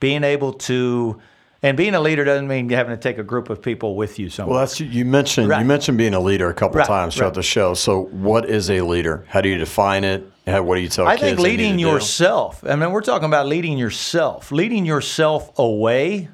being 0.00 0.22
able 0.22 0.52
to, 0.52 1.18
and 1.62 1.76
being 1.78 1.94
a 1.94 2.00
leader 2.00 2.24
doesn't 2.24 2.46
mean 2.46 2.68
having 2.68 2.94
to 2.94 3.00
take 3.02 3.16
a 3.16 3.22
group 3.22 3.48
of 3.48 3.62
people 3.62 3.96
with 3.96 4.18
you 4.18 4.28
somewhere. 4.28 4.52
Well, 4.56 4.60
that's 4.60 4.78
you 4.80 5.04
mentioned. 5.06 5.48
Right. 5.48 5.60
You 5.60 5.64
mentioned 5.64 5.96
being 5.96 6.12
a 6.12 6.20
leader 6.20 6.50
a 6.50 6.54
couple 6.54 6.76
Right, 6.78 6.86
times 6.86 7.16
throughout 7.16 7.28
right. 7.28 7.34
the 7.36 7.42
show. 7.42 7.72
So, 7.72 8.02
what 8.04 8.48
is 8.50 8.70
a 8.70 8.82
leader? 8.82 9.24
How 9.28 9.40
do 9.40 9.48
you 9.48 9.56
define 9.56 10.04
it? 10.04 10.30
How, 10.46 10.62
what 10.62 10.74
do 10.76 10.82
you 10.82 10.88
tell 10.90 11.06
I 11.08 11.16
think 11.16 11.38
leading 11.38 11.72
to 11.78 11.82
do? 11.82 11.88
yourself. 11.88 12.62
I 12.66 12.76
mean, 12.76 12.92
we're 12.92 13.00
talking 13.00 13.26
about 13.26 13.46
leading 13.46 13.78
yourself, 13.78 14.52
leading 14.52 14.84
yourself 14.84 15.58
away 15.58 16.28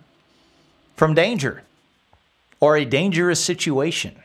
from 0.97 1.15
danger 1.15 1.63
or 2.61 2.77
a 2.77 2.85
dangerous 2.85 3.39
situation. 3.43 4.17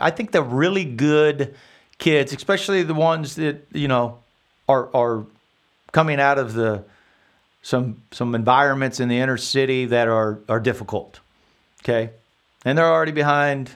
I 0.00 0.10
think 0.10 0.32
the 0.32 0.42
really 0.42 0.84
good 0.84 1.54
kids, 1.98 2.32
especially 2.32 2.82
the 2.82 2.94
ones 2.94 3.36
that 3.36 3.66
you 3.72 3.88
know 3.88 4.18
are 4.68 4.94
are 4.94 5.24
coming 5.92 6.20
out 6.20 6.38
of 6.38 6.54
the 6.54 6.84
some 7.62 8.02
some 8.10 8.34
environments 8.34 9.00
in 9.00 9.08
the 9.08 9.18
inner 9.18 9.36
city 9.36 9.86
that 9.86 10.08
are 10.08 10.38
are 10.48 10.60
difficult. 10.60 11.20
Okay, 11.82 12.10
and 12.64 12.76
they're 12.76 12.86
already 12.86 13.12
behind 13.12 13.72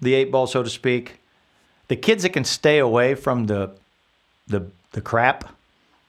the 0.00 0.14
eight 0.14 0.30
ball, 0.30 0.46
so 0.46 0.62
to 0.62 0.70
speak. 0.70 1.18
The 1.88 1.96
kids 1.96 2.22
that 2.22 2.30
can 2.30 2.44
stay 2.44 2.78
away 2.78 3.14
from 3.14 3.46
the 3.46 3.72
the 4.46 4.66
the 4.92 5.00
crap, 5.00 5.54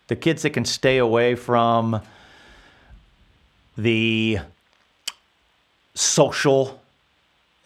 the 0.08 0.16
kids 0.16 0.42
that 0.44 0.52
can 0.52 0.66
stay 0.66 0.98
away 0.98 1.36
from 1.36 2.02
the 3.78 4.40
social 5.94 6.79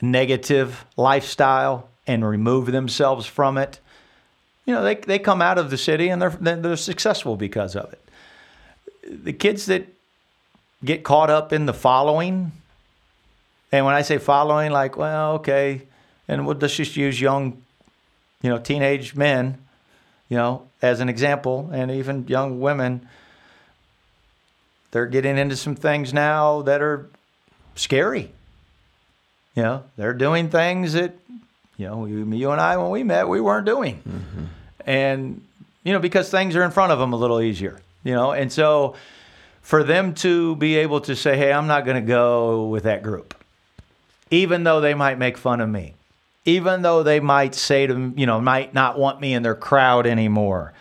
negative 0.03 0.85
lifestyle 0.97 1.89
and 2.05 2.27
remove 2.27 2.71
themselves 2.71 3.25
from 3.25 3.57
it. 3.57 3.79
You 4.65 4.73
know, 4.73 4.83
they 4.83 4.95
they 4.95 5.17
come 5.17 5.41
out 5.41 5.57
of 5.57 5.69
the 5.69 5.77
city 5.77 6.09
and 6.09 6.21
they're 6.21 6.57
they're 6.57 6.75
successful 6.75 7.35
because 7.37 7.75
of 7.75 7.91
it. 7.93 8.01
The 9.23 9.33
kids 9.33 9.65
that 9.67 9.87
get 10.83 11.03
caught 11.03 11.29
up 11.29 11.53
in 11.53 11.65
the 11.65 11.73
following, 11.73 12.51
and 13.71 13.85
when 13.85 13.95
I 13.95 14.01
say 14.01 14.17
following, 14.17 14.71
like, 14.71 14.97
well, 14.97 15.35
okay, 15.35 15.83
and 16.27 16.45
we'll 16.45 16.57
let's 16.57 16.75
just 16.75 16.97
use 16.97 17.19
young, 17.19 17.61
you 18.41 18.49
know, 18.49 18.57
teenage 18.57 19.15
men, 19.15 19.57
you 20.27 20.37
know, 20.37 20.67
as 20.81 20.99
an 20.99 21.07
example, 21.07 21.69
and 21.73 21.89
even 21.91 22.27
young 22.27 22.59
women. 22.59 23.07
They're 24.91 25.07
getting 25.07 25.37
into 25.37 25.55
some 25.55 25.75
things 25.75 26.13
now 26.13 26.61
that 26.63 26.81
are 26.81 27.09
scary. 27.75 28.31
You 29.55 29.63
know, 29.63 29.83
they're 29.97 30.13
doing 30.13 30.49
things 30.49 30.93
that, 30.93 31.13
you 31.77 31.87
know, 31.87 32.05
you, 32.05 32.25
you 32.33 32.51
and 32.51 32.59
I, 32.59 32.77
when 32.77 32.89
we 32.89 33.03
met, 33.03 33.27
we 33.27 33.39
weren't 33.39 33.65
doing. 33.65 33.97
Mm-hmm. 33.97 34.45
And, 34.85 35.41
you 35.83 35.93
know, 35.93 35.99
because 35.99 36.29
things 36.29 36.55
are 36.55 36.63
in 36.63 36.71
front 36.71 36.91
of 36.91 36.99
them 36.99 37.13
a 37.13 37.15
little 37.15 37.39
easier, 37.39 37.79
you 38.03 38.13
know, 38.13 38.31
and 38.31 38.51
so 38.51 38.95
for 39.61 39.83
them 39.83 40.13
to 40.15 40.55
be 40.55 40.77
able 40.77 41.01
to 41.01 41.15
say, 41.15 41.37
hey, 41.37 41.53
I'm 41.53 41.67
not 41.67 41.85
going 41.85 41.95
to 41.95 42.07
go 42.07 42.65
with 42.67 42.83
that 42.83 43.03
group, 43.03 43.35
even 44.31 44.63
though 44.63 44.81
they 44.81 44.93
might 44.93 45.17
make 45.17 45.37
fun 45.37 45.61
of 45.61 45.69
me, 45.69 45.93
even 46.45 46.81
though 46.81 47.03
they 47.03 47.19
might 47.19 47.55
say 47.55 47.87
to, 47.87 48.13
you 48.15 48.25
know, 48.25 48.41
might 48.41 48.73
not 48.73 48.97
want 48.97 49.21
me 49.21 49.33
in 49.33 49.43
their 49.43 49.55
crowd 49.55 50.07
anymore. 50.07 50.73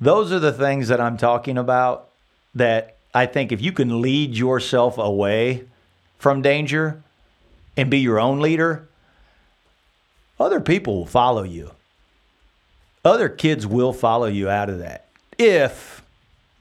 Those 0.00 0.32
are 0.32 0.40
the 0.40 0.52
things 0.52 0.88
that 0.88 1.00
I'm 1.00 1.16
talking 1.16 1.58
about 1.58 2.08
that 2.54 2.96
I 3.14 3.26
think 3.26 3.52
if 3.52 3.62
you 3.62 3.70
can 3.72 4.00
lead 4.00 4.34
yourself 4.36 4.98
away 4.98 5.64
from 6.18 6.42
danger 6.42 7.03
and 7.76 7.90
be 7.90 7.98
your 7.98 8.20
own 8.20 8.40
leader, 8.40 8.88
other 10.38 10.60
people 10.60 10.96
will 10.96 11.06
follow 11.06 11.42
you. 11.42 11.72
Other 13.04 13.28
kids 13.28 13.66
will 13.66 13.92
follow 13.92 14.26
you 14.26 14.48
out 14.48 14.70
of 14.70 14.78
that 14.78 15.08
if 15.38 16.02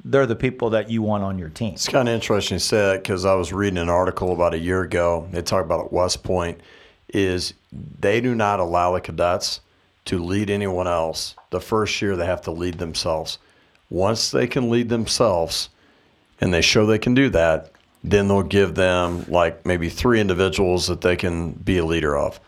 they're 0.03 0.25
the 0.25 0.35
people 0.35 0.71
that 0.71 0.89
you 0.89 1.01
want 1.01 1.23
on 1.23 1.39
your 1.39 1.49
team. 1.49 1.73
It's 1.73 1.87
kind 1.87 2.09
of 2.09 2.13
interesting 2.13 2.55
you 2.55 2.59
say 2.59 2.77
that 2.77 3.03
because 3.03 3.23
I 3.23 3.35
was 3.35 3.53
reading 3.53 3.77
an 3.77 3.89
article 3.89 4.33
about 4.33 4.53
a 4.53 4.59
year 4.59 4.81
ago. 4.81 5.27
They 5.31 5.41
talk 5.41 5.63
about 5.63 5.85
at 5.85 5.93
West 5.93 6.23
Point 6.23 6.59
is 7.09 7.53
they 7.99 8.19
do 8.19 8.35
not 8.35 8.59
allow 8.59 8.93
the 8.93 9.01
cadets 9.01 9.61
to 10.05 10.21
lead 10.21 10.49
anyone 10.49 10.87
else. 10.87 11.35
The 11.51 11.61
first 11.61 12.01
year 12.01 12.15
they 12.17 12.25
have 12.25 12.41
to 12.41 12.51
lead 12.51 12.79
themselves. 12.79 13.37
Once 13.89 14.31
they 14.31 14.47
can 14.47 14.69
lead 14.69 14.89
themselves 14.89 15.69
and 16.41 16.53
they 16.53 16.61
show 16.61 16.85
they 16.85 16.99
can 16.99 17.13
do 17.13 17.29
that, 17.29 17.71
then 18.03 18.27
they'll 18.27 18.43
give 18.43 18.75
them 18.75 19.25
like 19.27 19.65
maybe 19.65 19.89
three 19.89 20.19
individuals 20.19 20.87
that 20.87 21.01
they 21.01 21.15
can 21.15 21.51
be 21.53 21.77
a 21.77 21.85
leader 21.85 22.17
of. 22.17 22.39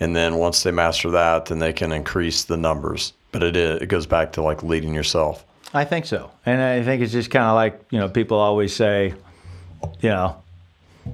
And 0.00 0.14
then 0.16 0.36
once 0.36 0.62
they 0.62 0.70
master 0.70 1.10
that, 1.10 1.46
then 1.46 1.58
they 1.58 1.72
can 1.72 1.92
increase 1.92 2.44
the 2.44 2.56
numbers. 2.56 3.12
But 3.30 3.42
it 3.42 3.56
is, 3.56 3.82
it 3.82 3.86
goes 3.86 4.06
back 4.06 4.32
to 4.32 4.42
like 4.42 4.62
leading 4.62 4.94
yourself. 4.94 5.44
I 5.72 5.84
think 5.84 6.06
so. 6.06 6.30
And 6.46 6.60
I 6.60 6.82
think 6.82 7.02
it's 7.02 7.12
just 7.12 7.30
kind 7.30 7.44
of 7.44 7.54
like, 7.54 7.84
you 7.90 7.98
know, 7.98 8.08
people 8.08 8.38
always 8.38 8.74
say, 8.74 9.14
you 10.00 10.08
know, 10.08 10.42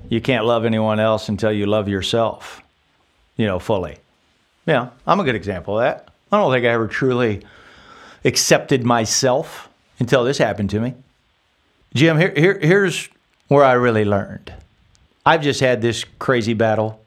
you 0.09 0.21
can't 0.21 0.45
love 0.45 0.65
anyone 0.65 1.01
else 1.01 1.29
until 1.29 1.51
you 1.51 1.67
love 1.67 1.89
yourself, 1.89 2.63
you 3.37 3.47
know, 3.47 3.59
fully. 3.59 3.97
Yeah, 4.67 4.91
I'm 5.07 5.19
a 5.19 5.25
good 5.25 5.35
example 5.35 5.79
of 5.79 5.85
that. 5.85 6.09
I 6.31 6.39
don't 6.39 6.53
think 6.53 6.65
I 6.65 6.69
ever 6.69 6.87
truly 6.87 7.43
accepted 8.25 8.85
myself 8.85 9.69
until 9.99 10.23
this 10.23 10.39
happened 10.39 10.71
to 10.71 10.81
me. 10.81 10.95
Jim, 11.95 12.19
here, 12.19 12.33
here, 12.37 12.59
here's 12.61 13.09
where 13.51 13.65
I 13.65 13.73
really 13.73 14.05
learned. 14.05 14.53
I've 15.27 15.43
just 15.43 15.59
had 15.59 15.83
this 15.83 16.05
crazy 16.21 16.55
battle, 16.55 17.01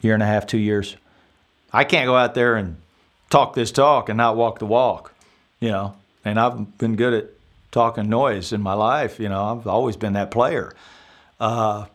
year 0.00 0.14
and 0.14 0.22
a 0.22 0.26
half, 0.26 0.46
two 0.46 0.56
years. 0.56 0.96
I 1.72 1.82
can't 1.82 2.06
go 2.06 2.16
out 2.16 2.34
there 2.34 2.54
and 2.54 2.76
talk 3.28 3.54
this 3.54 3.72
talk 3.72 4.08
and 4.08 4.16
not 4.16 4.36
walk 4.36 4.60
the 4.60 4.66
walk, 4.66 5.12
you 5.58 5.68
know. 5.68 5.96
And 6.24 6.38
I've 6.38 6.78
been 6.78 6.94
good 6.94 7.12
at 7.12 7.30
talking 7.72 8.08
noise 8.08 8.52
in 8.52 8.62
my 8.62 8.74
life, 8.74 9.18
you 9.18 9.28
know. 9.28 9.44
I've 9.44 9.66
always 9.66 9.96
been 9.96 10.12
that 10.12 10.30
player. 10.30 10.72
Uh, 11.40 11.86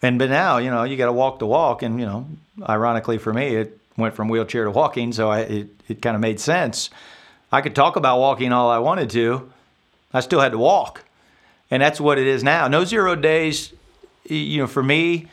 and 0.00 0.18
but 0.18 0.30
now, 0.30 0.56
you 0.56 0.70
know, 0.70 0.84
you 0.84 0.96
got 0.96 1.06
to 1.06 1.12
walk 1.12 1.40
the 1.40 1.46
walk, 1.46 1.82
and 1.82 2.00
you 2.00 2.06
know, 2.06 2.26
ironically 2.66 3.18
for 3.18 3.34
me, 3.34 3.54
it 3.54 3.78
went 3.98 4.14
from 4.14 4.30
wheelchair 4.30 4.64
to 4.64 4.70
walking, 4.70 5.12
so 5.12 5.28
I, 5.28 5.40
it 5.40 5.68
it 5.88 6.00
kind 6.00 6.14
of 6.14 6.22
made 6.22 6.40
sense. 6.40 6.88
I 7.52 7.60
could 7.60 7.74
talk 7.74 7.96
about 7.96 8.18
walking 8.18 8.50
all 8.50 8.70
I 8.70 8.78
wanted 8.78 9.10
to, 9.10 9.52
I 10.14 10.20
still 10.20 10.40
had 10.40 10.52
to 10.52 10.58
walk, 10.58 11.04
and 11.70 11.82
that's 11.82 12.00
what 12.00 12.18
it 12.18 12.26
is 12.26 12.42
now. 12.42 12.68
No 12.68 12.84
zero 12.84 13.14
days, 13.14 13.72
you 14.24 14.58
know, 14.58 14.66
for 14.66 14.82
me, 14.82 15.28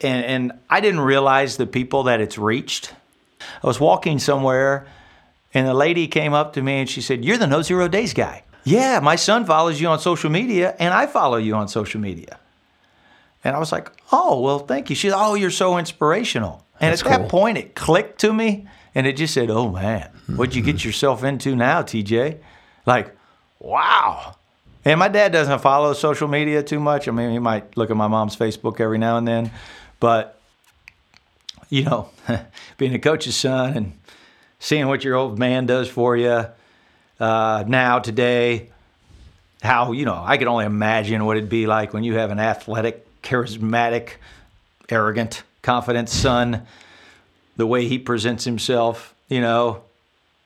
and 0.00 0.24
and 0.24 0.52
I 0.70 0.80
didn't 0.80 1.00
realize 1.00 1.56
the 1.56 1.66
people 1.66 2.04
that 2.04 2.20
it's 2.20 2.38
reached. 2.38 2.94
I 3.62 3.66
was 3.66 3.78
walking 3.78 4.18
somewhere, 4.18 4.86
and 5.52 5.66
a 5.68 5.74
lady 5.74 6.08
came 6.08 6.32
up 6.32 6.54
to 6.54 6.62
me 6.62 6.80
and 6.80 6.88
she 6.88 7.00
said, 7.00 7.24
"You're 7.24 7.38
the 7.38 7.46
No 7.46 7.62
Zero 7.62 7.88
Days 7.88 8.14
guy." 8.14 8.42
Yeah, 8.64 9.00
my 9.00 9.16
son 9.16 9.44
follows 9.44 9.80
you 9.80 9.88
on 9.88 9.98
social 9.98 10.30
media, 10.30 10.74
and 10.78 10.94
I 10.94 11.06
follow 11.06 11.36
you 11.36 11.54
on 11.54 11.68
social 11.68 12.00
media. 12.00 12.38
And 13.42 13.54
I 13.54 13.58
was 13.58 13.72
like, 13.72 13.90
"Oh, 14.10 14.40
well, 14.40 14.60
thank 14.60 14.88
you." 14.88 14.96
She 14.96 15.10
said, 15.10 15.16
"Oh, 15.16 15.34
you're 15.34 15.50
so 15.50 15.76
inspirational." 15.78 16.64
And 16.80 16.90
That's 16.90 17.02
at 17.02 17.08
that 17.08 17.28
point, 17.28 17.56
it 17.56 17.74
clicked 17.74 18.20
to 18.20 18.32
me, 18.32 18.66
and 18.94 19.06
it 19.06 19.16
just 19.16 19.34
said, 19.34 19.50
"Oh 19.50 19.70
man, 19.70 20.08
what'd 20.34 20.54
you 20.54 20.62
get 20.62 20.76
mm-hmm. 20.76 20.88
yourself 20.88 21.22
into 21.22 21.54
now, 21.54 21.82
TJ?" 21.82 22.38
Like, 22.86 23.14
wow. 23.60 24.36
And 24.84 25.00
my 25.00 25.08
dad 25.08 25.32
doesn't 25.32 25.60
follow 25.60 25.92
social 25.94 26.28
media 26.28 26.62
too 26.62 26.78
much. 26.78 27.08
I 27.08 27.10
mean, 27.10 27.30
he 27.30 27.38
might 27.38 27.76
look 27.76 27.90
at 27.90 27.96
my 27.96 28.06
mom's 28.06 28.36
Facebook 28.36 28.80
every 28.80 28.98
now 28.98 29.16
and 29.16 29.26
then, 29.26 29.50
but 29.98 30.38
you 31.70 31.84
know, 31.84 32.10
being 32.76 32.94
a 32.94 32.98
coach's 32.98 33.36
son 33.36 33.76
and 33.76 33.92
seeing 34.58 34.86
what 34.86 35.02
your 35.02 35.14
old 35.16 35.38
man 35.38 35.66
does 35.66 35.88
for 35.88 36.16
you 36.16 36.46
uh, 37.18 37.64
now 37.66 37.98
today, 37.98 38.70
how 39.62 39.92
you 39.92 40.04
know, 40.04 40.22
I 40.22 40.36
can 40.36 40.48
only 40.48 40.66
imagine 40.66 41.24
what 41.24 41.36
it'd 41.36 41.48
be 41.48 41.66
like 41.66 41.92
when 41.94 42.04
you 42.04 42.14
have 42.14 42.30
an 42.30 42.38
athletic, 42.38 43.22
charismatic, 43.22 44.10
arrogant, 44.90 45.42
confident 45.62 46.08
son, 46.10 46.66
the 47.56 47.66
way 47.66 47.86
he 47.88 47.98
presents 47.98 48.44
himself, 48.44 49.14
you 49.28 49.40
know, 49.40 49.82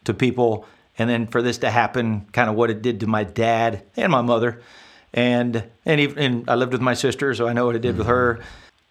to 0.04 0.14
people, 0.14 0.66
and 0.98 1.08
then 1.08 1.26
for 1.26 1.40
this 1.40 1.58
to 1.58 1.70
happen, 1.70 2.26
kind 2.32 2.50
of 2.50 2.56
what 2.56 2.70
it 2.70 2.82
did 2.82 3.00
to 3.00 3.06
my 3.06 3.24
dad 3.24 3.82
and 3.96 4.10
my 4.10 4.20
mother, 4.20 4.60
and 5.14 5.64
and 5.86 6.00
even 6.00 6.18
and 6.18 6.50
I 6.50 6.56
lived 6.56 6.72
with 6.72 6.82
my 6.82 6.94
sister, 6.94 7.32
so 7.34 7.46
I 7.48 7.52
know 7.52 7.66
what 7.66 7.76
it 7.76 7.82
did 7.82 7.96
with 7.96 8.08
her. 8.08 8.40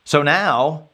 So 0.06 0.24
now, 0.24 0.88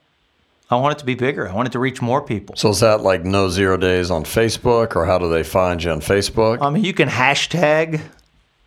I 0.72 0.76
want 0.78 0.98
it 0.98 1.00
to 1.00 1.06
be 1.06 1.14
bigger. 1.14 1.48
I 1.48 1.54
want 1.54 1.68
it 1.68 1.72
to 1.74 1.80
reach 1.80 2.02
more 2.02 2.22
people. 2.22 2.56
So 2.56 2.70
is 2.70 2.80
that 2.80 3.02
like 3.02 3.24
no 3.24 3.48
zero 3.48 3.78
days 3.78 4.10
on 4.10 4.24
Facebook, 4.24 4.96
or 4.96 5.06
how 5.06 5.20
do 5.20 5.30
they 5.30 5.44
find 5.44 5.84
you 5.84 5.92
on 5.92 6.02
Facebook? 6.02 6.58
I 6.62 6.70
mean, 6.72 6.84
you 6.84 6.94
can 6.94 7.10
hashtag 7.10 8.02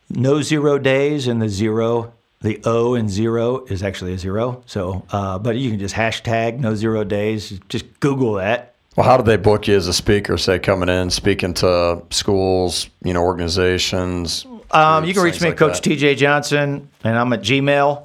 no 0.09 0.41
zero 0.41 0.79
days, 0.79 1.27
and 1.27 1.43
the 1.43 1.49
zero, 1.49 2.13
the 2.43 2.61
O 2.65 2.95
and 2.95 3.11
zero 3.11 3.65
is 3.65 3.83
actually 3.83 4.13
a 4.13 4.19
zero. 4.19 4.63
So, 4.67 5.05
uh, 5.11 5.41
but 5.41 5.57
you 5.57 5.71
can 5.71 5.81
just 5.81 5.97
hashtag 5.97 6.61
no 6.61 6.77
zero 6.77 7.03
days. 7.03 7.59
Just 7.69 7.99
Google 7.99 8.35
that. 8.35 8.76
Well, 8.97 9.05
how 9.05 9.19
do 9.19 9.23
they 9.23 9.37
book 9.37 9.69
you 9.69 9.77
as 9.77 9.89
a 9.89 9.93
speaker? 9.93 10.39
Say 10.39 10.59
coming 10.59 10.89
in, 10.89 11.11
speaking 11.11 11.53
to 11.55 12.03
schools, 12.09 12.89
you 13.05 13.13
know, 13.13 13.23
organizations. 13.23 14.47
Um, 14.71 15.05
you 15.05 15.13
can 15.13 15.23
reach 15.23 15.41
me 15.41 15.49
like 15.49 15.55
at 15.55 15.59
Coach 15.59 15.83
that. 15.83 15.91
TJ 15.91 16.17
Johnson, 16.17 16.89
and 17.05 17.19
I'm 17.19 17.31
at 17.35 17.43
Gmail. 17.43 18.03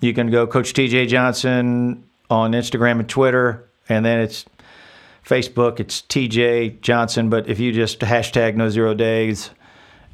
You 0.00 0.12
can 0.12 0.30
go 0.32 0.48
Coach 0.48 0.72
TJ 0.72 1.06
Johnson 1.06 2.02
on 2.28 2.52
Instagram 2.52 2.98
and 2.98 3.08
Twitter, 3.08 3.68
and 3.88 4.04
then 4.04 4.18
it's 4.18 4.44
Facebook. 5.24 5.78
It's 5.78 6.02
TJ 6.02 6.80
Johnson. 6.80 7.30
But 7.30 7.48
if 7.48 7.60
you 7.60 7.72
just 7.72 8.00
hashtag 8.00 8.56
No 8.56 8.68
Zero 8.68 8.94
Days 8.94 9.50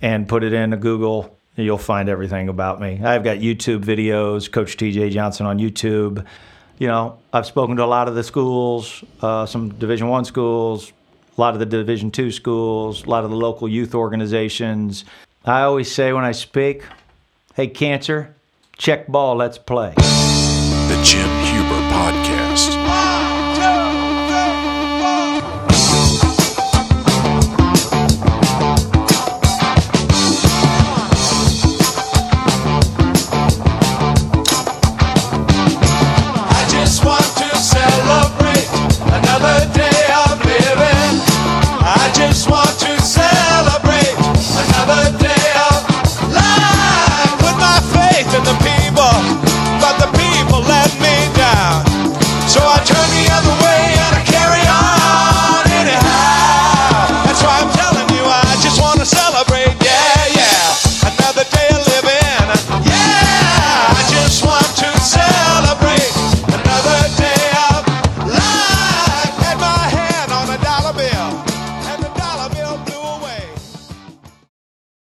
and 0.03 0.29
put 0.29 0.45
it 0.45 0.53
into 0.53 0.77
Google, 0.77 1.39
you'll 1.57 1.79
find 1.79 2.11
everything 2.11 2.51
about 2.51 2.83
me. 2.83 3.01
I've 3.03 3.25
got 3.25 3.39
YouTube 3.39 3.83
videos, 3.83 4.53
Coach 4.53 4.77
TJ 4.77 5.11
Johnson 5.11 5.47
on 5.47 5.59
YouTube. 5.59 6.27
You 6.79 6.87
know, 6.87 7.19
I've 7.33 7.47
spoken 7.47 7.77
to 7.77 7.85
a 7.85 7.87
lot 7.87 8.07
of 8.07 8.15
the 8.15 8.23
schools, 8.23 9.03
uh, 9.21 9.47
some 9.47 9.71
Division 9.71 10.09
One 10.09 10.25
schools, 10.25 10.93
a 11.37 11.41
lot 11.41 11.55
of 11.55 11.61
the 11.61 11.67
Division 11.67 12.11
Two 12.13 12.31
schools, 12.31 13.05
a 13.05 13.11
lot 13.11 13.25
of 13.25 13.31
the 13.31 13.37
local 13.37 13.69
youth 13.69 13.95
organizations. 13.95 15.05
I 15.45 15.63
always 15.63 15.91
say 15.91 16.13
when 16.13 16.25
I 16.25 16.33
speak, 16.33 16.85
"Hey, 17.55 17.67
cancer, 17.67 18.35
check 18.77 19.09
ball, 19.09 19.37
let's 19.37 19.59
play." 19.59 19.95
The 19.97 21.01